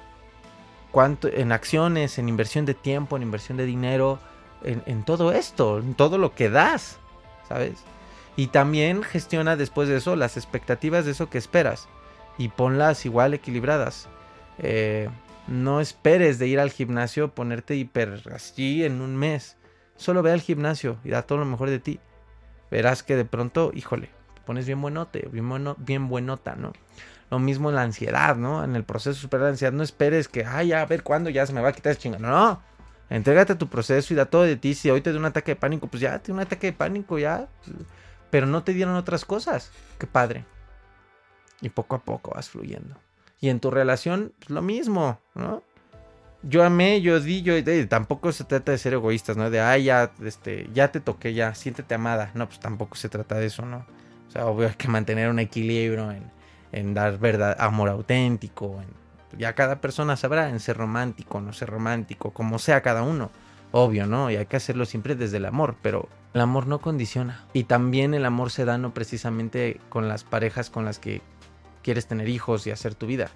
¿Cuánto, 0.89 1.27
en 1.27 1.51
acciones, 1.51 2.17
en 2.17 2.27
inversión 2.27 2.65
de 2.65 2.73
tiempo, 2.73 3.17
en 3.17 3.23
inversión 3.23 3.57
de 3.57 3.65
dinero, 3.65 4.19
en, 4.63 5.03
todo 5.03 5.31
esto, 5.31 5.79
en 5.79 5.93
todo 5.93 6.17
lo 6.17 6.33
que 6.35 6.49
das, 6.49 6.99
¿sabes? 7.47 7.83
Y 8.35 8.47
también 8.47 9.03
gestiona 9.03 9.55
después 9.55 9.89
de 9.89 9.97
eso 9.97 10.15
las 10.15 10.37
expectativas 10.37 11.05
de 11.05 11.11
eso 11.11 11.29
que 11.29 11.37
esperas 11.37 11.87
y 12.37 12.49
ponlas 12.49 13.05
igual 13.05 13.33
equilibradas. 13.33 14.07
Eh, 14.59 15.09
no 15.47 15.81
esperes 15.81 16.39
de 16.39 16.47
ir 16.47 16.59
al 16.59 16.71
gimnasio, 16.71 17.33
ponerte 17.33 17.75
hiper 17.75 18.21
así 18.33 18.85
en 18.85 19.01
un 19.01 19.15
mes. 19.15 19.57
Solo 19.95 20.23
ve 20.23 20.31
al 20.31 20.41
gimnasio 20.41 20.97
y 21.03 21.09
da 21.09 21.23
todo 21.23 21.39
lo 21.39 21.45
mejor 21.45 21.69
de 21.69 21.79
ti. 21.79 21.99
Verás 22.69 23.03
que 23.03 23.15
de 23.15 23.25
pronto, 23.25 23.71
híjole, 23.73 24.09
te 24.33 24.41
pones 24.41 24.65
bien 24.65 24.81
buenote, 24.81 25.27
bien, 25.31 25.47
bueno, 25.49 25.75
bien 25.77 26.07
buenota, 26.07 26.55
¿no? 26.55 26.71
Lo 27.29 27.39
mismo 27.39 27.69
en 27.69 27.75
la 27.75 27.83
ansiedad, 27.83 28.35
¿no? 28.35 28.63
En 28.63 28.75
el 28.75 28.83
proceso 28.83 29.11
de 29.11 29.21
superar 29.21 29.43
la 29.43 29.49
ansiedad, 29.51 29.73
no 29.73 29.83
esperes 29.83 30.27
que, 30.27 30.45
ay, 30.45 30.73
a 30.73 30.85
ver 30.85 31.03
cuándo 31.03 31.29
ya 31.29 31.45
se 31.45 31.53
me 31.53 31.61
va 31.61 31.69
a 31.69 31.73
quitar 31.73 31.91
esa 31.91 32.01
chingada. 32.01 32.27
No, 32.27 32.61
Entrégate 33.11 33.53
a 33.53 33.57
tu 33.57 33.67
proceso 33.67 34.13
y 34.13 34.17
da 34.17 34.25
todo 34.25 34.43
de 34.43 34.55
ti. 34.55 34.73
Si 34.73 34.89
hoy 34.89 35.01
te 35.01 35.09
dio 35.09 35.19
un 35.19 35.25
ataque 35.25 35.51
de 35.51 35.55
pánico, 35.57 35.87
pues 35.87 35.99
ya, 35.99 36.17
te 36.19 36.31
un 36.31 36.39
ataque 36.39 36.67
de 36.67 36.73
pánico, 36.73 37.19
ya. 37.19 37.49
Pero 38.29 38.47
no 38.47 38.63
te 38.63 38.73
dieron 38.73 38.95
otras 38.95 39.25
cosas. 39.25 39.69
Qué 39.99 40.07
padre. 40.07 40.45
Y 41.59 41.67
poco 41.67 41.97
a 41.97 41.99
poco 41.99 42.31
vas 42.33 42.49
fluyendo. 42.49 42.95
Y 43.41 43.49
en 43.49 43.59
tu 43.59 43.69
relación, 43.69 44.31
pues 44.39 44.49
lo 44.49 44.61
mismo, 44.61 45.19
¿no? 45.35 45.61
Yo 46.41 46.63
amé, 46.63 47.01
yo 47.01 47.19
di, 47.19 47.41
yo 47.41 47.53
tampoco 47.89 48.31
se 48.31 48.45
trata 48.45 48.71
de 48.71 48.77
ser 48.77 48.93
egoístas, 48.93 49.35
¿no? 49.35 49.49
De, 49.49 49.59
ay, 49.59 49.83
ya, 49.83 50.13
este, 50.23 50.69
ya 50.73 50.89
te 50.89 51.01
toqué, 51.01 51.33
ya, 51.33 51.53
siéntete 51.53 51.93
amada. 51.93 52.31
No, 52.33 52.47
pues 52.47 52.61
tampoco 52.61 52.95
se 52.95 53.09
trata 53.09 53.35
de 53.35 53.47
eso, 53.47 53.65
¿no? 53.65 53.85
O 54.29 54.31
sea, 54.31 54.45
obvio 54.45 54.69
hay 54.69 54.75
que 54.75 54.87
mantener 54.87 55.29
un 55.29 55.39
equilibrio 55.39 56.11
en, 56.11 56.31
en 56.71 56.93
dar 56.93 57.19
verdad, 57.19 57.57
amor 57.59 57.89
auténtico, 57.89 58.81
en 58.81 59.00
Ya 59.37 59.53
cada 59.53 59.81
persona 59.81 60.15
sabrá 60.17 60.49
en 60.49 60.59
ser 60.59 60.77
romántico, 60.77 61.41
no 61.41 61.53
ser 61.53 61.69
romántico, 61.69 62.31
como 62.31 62.59
sea 62.59 62.81
cada 62.81 63.03
uno. 63.03 63.31
Obvio, 63.71 64.05
¿no? 64.05 64.29
Y 64.29 64.35
hay 64.35 64.45
que 64.45 64.57
hacerlo 64.57 64.85
siempre 64.85 65.15
desde 65.15 65.37
el 65.37 65.45
amor, 65.45 65.75
pero 65.81 66.09
el 66.33 66.41
amor 66.41 66.67
no 66.67 66.79
condiciona. 66.79 67.45
Y 67.53 67.63
también 67.63 68.13
el 68.13 68.25
amor 68.25 68.51
se 68.51 68.65
da 68.65 68.77
no 68.77 68.93
precisamente 68.93 69.79
con 69.89 70.07
las 70.07 70.23
parejas 70.23 70.69
con 70.69 70.83
las 70.83 70.99
que 70.99 71.21
quieres 71.81 72.07
tener 72.07 72.27
hijos 72.27 72.67
y 72.67 72.71
hacer 72.71 72.95
tu 72.95 73.07
vida. 73.07 73.29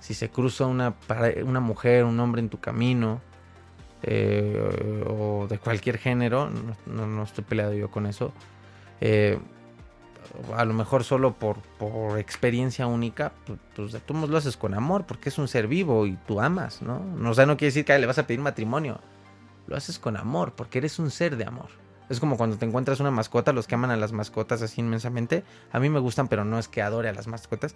Si 0.00 0.14
se 0.14 0.30
cruza 0.30 0.66
una, 0.66 0.94
una 1.44 1.60
mujer, 1.60 2.04
un 2.04 2.18
hombre 2.18 2.40
en 2.40 2.48
tu 2.48 2.58
camino, 2.58 3.20
eh, 4.02 5.04
o 5.06 5.46
de 5.48 5.58
cualquier 5.58 5.96
género, 5.96 6.50
no, 6.86 7.22
estoy 7.22 7.44
peleado 7.44 7.72
yo 7.72 7.88
con 7.88 8.06
eso, 8.06 8.32
eh, 9.00 9.38
a 10.56 10.64
lo 10.64 10.74
mejor 10.74 11.04
solo 11.04 11.34
por, 11.34 11.58
experiencia 12.18 12.86
única, 12.86 13.32
pues, 13.46 13.58
pues 13.74 14.02
tú 14.04 14.14
lo 14.14 14.36
haces 14.36 14.56
con 14.56 14.74
amor, 14.74 15.04
porque 15.06 15.28
es 15.28 15.38
un 15.38 15.48
ser 15.48 15.66
vivo 15.66 16.06
y 16.06 16.16
tú 16.26 16.40
amas, 16.40 16.82
¿no? 16.82 17.02
O 17.28 17.34
sea, 17.34 17.46
no 17.46 17.56
quiere 17.56 17.68
decir 17.68 17.84
que 17.84 17.98
le 17.98 18.06
vas 18.06 18.18
a 18.18 18.26
pedir 18.26 18.40
matrimonio, 18.40 19.00
lo 19.66 19.76
haces 19.76 19.98
con 19.98 20.16
amor, 20.16 20.52
porque 20.52 20.78
eres 20.78 20.98
un 20.98 21.10
ser 21.10 21.36
de 21.36 21.44
amor. 21.44 21.82
Es 22.12 22.20
como 22.20 22.36
cuando 22.36 22.58
te 22.58 22.66
encuentras 22.66 23.00
una 23.00 23.10
mascota, 23.10 23.54
los 23.54 23.66
que 23.66 23.74
aman 23.74 23.90
a 23.90 23.96
las 23.96 24.12
mascotas 24.12 24.60
así 24.60 24.82
inmensamente. 24.82 25.44
A 25.72 25.80
mí 25.80 25.88
me 25.88 25.98
gustan, 25.98 26.28
pero 26.28 26.44
no 26.44 26.58
es 26.58 26.68
que 26.68 26.82
adore 26.82 27.08
a 27.08 27.14
las 27.14 27.26
mascotas. 27.26 27.74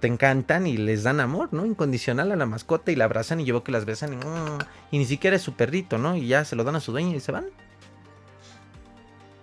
Te 0.00 0.06
encantan 0.06 0.66
y 0.66 0.78
les 0.78 1.02
dan 1.02 1.20
amor, 1.20 1.50
¿no? 1.52 1.66
Incondicional 1.66 2.32
a 2.32 2.36
la 2.36 2.46
mascota 2.46 2.92
y 2.92 2.96
la 2.96 3.04
abrazan 3.04 3.40
y 3.40 3.44
yo 3.44 3.62
que 3.62 3.72
las 3.72 3.84
besan 3.84 4.18
y, 4.90 4.98
ni 4.98 5.04
siquiera 5.04 5.36
es 5.36 5.42
su 5.42 5.52
perrito, 5.52 5.98
¿no? 5.98 6.16
Y 6.16 6.28
ya 6.28 6.46
se 6.46 6.56
lo 6.56 6.64
dan 6.64 6.76
a 6.76 6.80
su 6.80 6.92
dueño 6.92 7.14
y 7.14 7.20
se 7.20 7.30
van. 7.30 7.44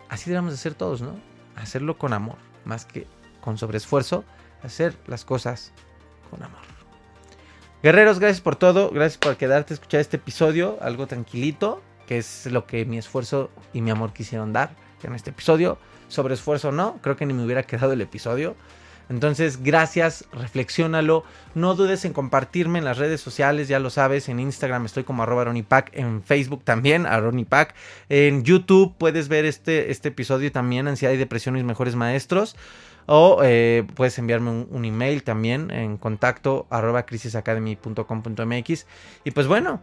Así 0.10 0.30
debemos 0.30 0.62
de 0.64 0.72
todos, 0.72 1.02
¿no? 1.02 1.16
Hacerlo 1.56 2.00
con 2.00 2.12
amor, 2.12 2.38
más 2.66 2.86
que 2.86 3.08
con 3.42 3.58
sobreesfuerzo, 3.58 4.24
hacer 4.64 4.96
las 5.08 5.26
cosas 5.26 5.72
con 6.30 6.44
amor. 6.44 6.62
Guerreros, 7.84 8.20
gracias 8.20 8.42
por 8.42 8.56
todo, 8.56 8.92
gracias 8.92 9.18
por 9.18 9.38
quedarte 9.38 9.74
a 9.74 9.76
escuchar 9.76 10.02
este 10.02 10.18
episodio, 10.18 10.78
algo 10.82 11.08
tranquilito, 11.08 11.82
que 12.06 12.20
es 12.20 12.46
lo 12.46 12.68
que 12.68 12.86
mi 12.86 12.98
esfuerzo 12.98 13.50
y 13.74 13.82
mi 13.82 13.90
amor 13.90 14.14
quisieron 14.14 14.54
dar 14.54 14.76
en 15.02 15.16
este 15.16 15.32
episodio. 15.32 15.78
Sobre 16.08 16.34
esfuerzo 16.34 16.72
no, 16.72 17.00
creo 17.02 17.16
que 17.16 17.26
ni 17.26 17.34
me 17.34 17.44
hubiera 17.44 17.64
quedado 17.64 17.94
el 17.94 18.02
episodio. 18.02 18.56
Entonces, 19.12 19.62
gracias, 19.62 20.26
reflexiónalo. 20.32 21.26
No 21.54 21.76
dudes 21.76 22.06
en 22.06 22.14
compartirme 22.14 22.80
en 22.80 22.86
las 22.86 22.98
redes 22.98 23.20
sociales, 23.20 23.68
ya 23.68 23.78
lo 23.78 23.90
sabes, 23.90 24.30
en 24.30 24.40
Instagram 24.40 24.86
estoy 24.86 25.04
como 25.04 25.22
arroba 25.24 25.42
Aronipac, 25.42 25.92
en 25.94 26.24
Facebook 26.24 26.64
también, 26.64 27.06
Aronipac. 27.06 27.76
En 28.08 28.44
YouTube 28.44 28.96
puedes 28.98 29.28
ver 29.28 29.44
este, 29.44 29.92
este 29.92 30.08
episodio 30.10 30.50
también, 30.54 30.88
Ansiedad 30.88 31.14
y 31.14 31.18
Depresión, 31.18 31.56
mis 31.56 31.66
mejores 31.66 31.96
maestros. 31.96 32.56
O 33.06 33.42
eh, 33.44 33.86
puedes 33.96 34.18
enviarme 34.18 34.66
un, 34.70 34.86
email 34.86 35.24
también 35.24 35.72
en 35.72 35.98
contacto 35.98 36.68
arroba 36.70 37.06
crisisacademy.com.mx. 37.06 38.86
Y 39.26 39.32
pues 39.32 39.48
bueno, 39.48 39.82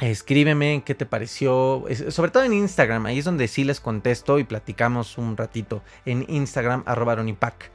escríbeme 0.00 0.82
qué 0.86 0.94
te 0.94 1.04
pareció. 1.04 1.84
Sobre 2.08 2.30
todo 2.30 2.44
en 2.44 2.54
Instagram, 2.54 3.04
ahí 3.04 3.18
es 3.18 3.26
donde 3.26 3.48
sí 3.48 3.64
les 3.64 3.80
contesto 3.80 4.38
y 4.38 4.44
platicamos 4.44 5.18
un 5.18 5.36
ratito. 5.36 5.82
En 6.06 6.24
Instagram 6.30 6.84
arroba 6.86 7.12
aronipac. 7.12 7.70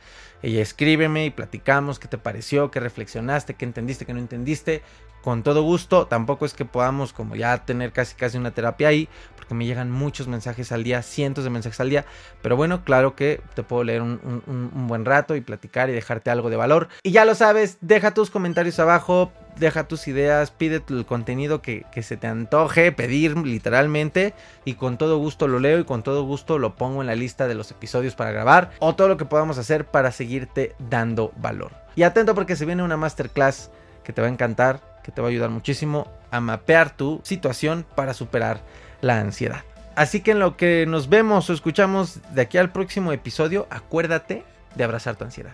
Y 0.46 0.60
escríbeme 0.60 1.26
y 1.26 1.32
platicamos 1.32 1.98
qué 1.98 2.08
te 2.08 2.20
pareció, 2.20 2.70
qué 2.70 2.80
reflexionaste, 2.80 3.56
qué 3.56 3.66
entendiste, 3.66 4.06
qué 4.06 4.14
no 4.14 4.20
entendiste. 4.20 4.84
Con 5.24 5.42
todo 5.42 5.64
gusto, 5.64 6.06
tampoco 6.06 6.46
es 6.46 6.54
que 6.54 6.66
podamos 6.66 7.14
como 7.14 7.36
ya 7.36 7.66
tener 7.66 7.92
casi 7.92 8.14
casi 8.14 8.38
una 8.38 8.52
terapia 8.52 8.90
ahí, 8.90 9.10
porque 9.36 9.56
me 9.56 9.66
llegan 9.66 9.90
muchos 9.90 10.28
mensajes 10.28 10.72
al 10.72 10.84
día, 10.84 11.02
cientos 11.02 11.46
de 11.46 11.50
mensajes 11.50 11.80
al 11.80 11.90
día. 11.90 12.06
Pero 12.44 12.56
bueno, 12.56 12.84
claro 12.84 13.16
que 13.16 13.42
te 13.56 13.64
puedo 13.64 13.84
leer 13.84 14.04
un, 14.04 14.44
un 14.46 14.88
buen 14.88 15.04
rato 15.04 15.36
y 15.36 15.42
platicar 15.42 15.90
y 15.90 15.94
dejarte 15.94 16.30
algo 16.30 16.52
de 16.52 16.58
valor. 16.58 16.90
Y 17.02 17.10
ya 17.10 17.26
lo 17.26 17.34
sabes, 17.34 17.80
deja 17.82 18.14
tus 18.14 18.30
comentarios 18.30 18.78
abajo, 18.78 19.32
deja 19.58 19.88
tus 19.88 20.08
ideas, 20.08 20.52
pide 20.52 20.84
el 20.90 21.06
contenido 21.06 21.62
que, 21.62 21.86
se 22.02 22.18
te 22.18 22.28
antoje, 22.28 22.92
pedir 22.92 23.38
literalmente, 23.38 24.34
y 24.64 24.76
con 24.76 24.98
todo 24.98 25.18
gusto 25.18 25.48
lo 25.48 25.60
leo 25.60 25.80
y 25.80 25.86
con 25.86 26.04
todo 26.04 26.24
gusto 26.24 26.60
lo 26.60 26.76
pongo 26.76 27.02
en 27.02 27.08
la 27.08 27.16
lista 27.16 27.48
de 27.48 27.56
los 27.56 27.72
episodios 27.72 28.16
para 28.16 28.32
grabar, 28.32 28.72
o 28.80 28.96
todo 28.96 29.08
lo 29.08 29.18
que 29.18 29.26
podamos 29.26 29.58
hacer 29.58 29.86
para 29.86 30.12
seguirte 30.12 30.76
dando 30.80 31.32
valor. 31.38 31.72
Y 31.96 32.04
atento 32.04 32.36
porque 32.36 32.56
se 32.56 32.66
viene 32.66 32.84
una 32.84 32.98
masterclass 32.98 33.72
que 34.04 34.14
te 34.14 34.22
va 34.22 34.28
a 34.28 34.32
encantar, 34.32 34.82
que 35.04 35.12
te 35.12 35.22
va 35.22 35.28
a 35.28 35.32
ayudar 35.32 35.50
muchísimo 35.50 36.12
a 36.32 36.40
mapear 36.40 36.96
tu 36.96 37.22
situación 37.24 37.86
para 37.96 38.14
superar 38.14 38.62
la 39.02 39.20
ansiedad. 39.20 39.64
Así 39.96 40.20
que 40.20 40.32
en 40.32 40.40
lo 40.40 40.58
que 40.58 40.86
nos 40.86 41.08
vemos 41.08 41.50
o 41.50 41.54
escuchamos 41.54 42.20
de 42.34 42.42
aquí 42.42 42.58
al 42.58 42.72
próximo 42.72 43.14
episodio, 43.14 43.66
acuérdate 43.70 44.44
de 44.76 44.84
abrazar 44.84 45.16
tu 45.16 45.24
ansiedad. 45.24 45.54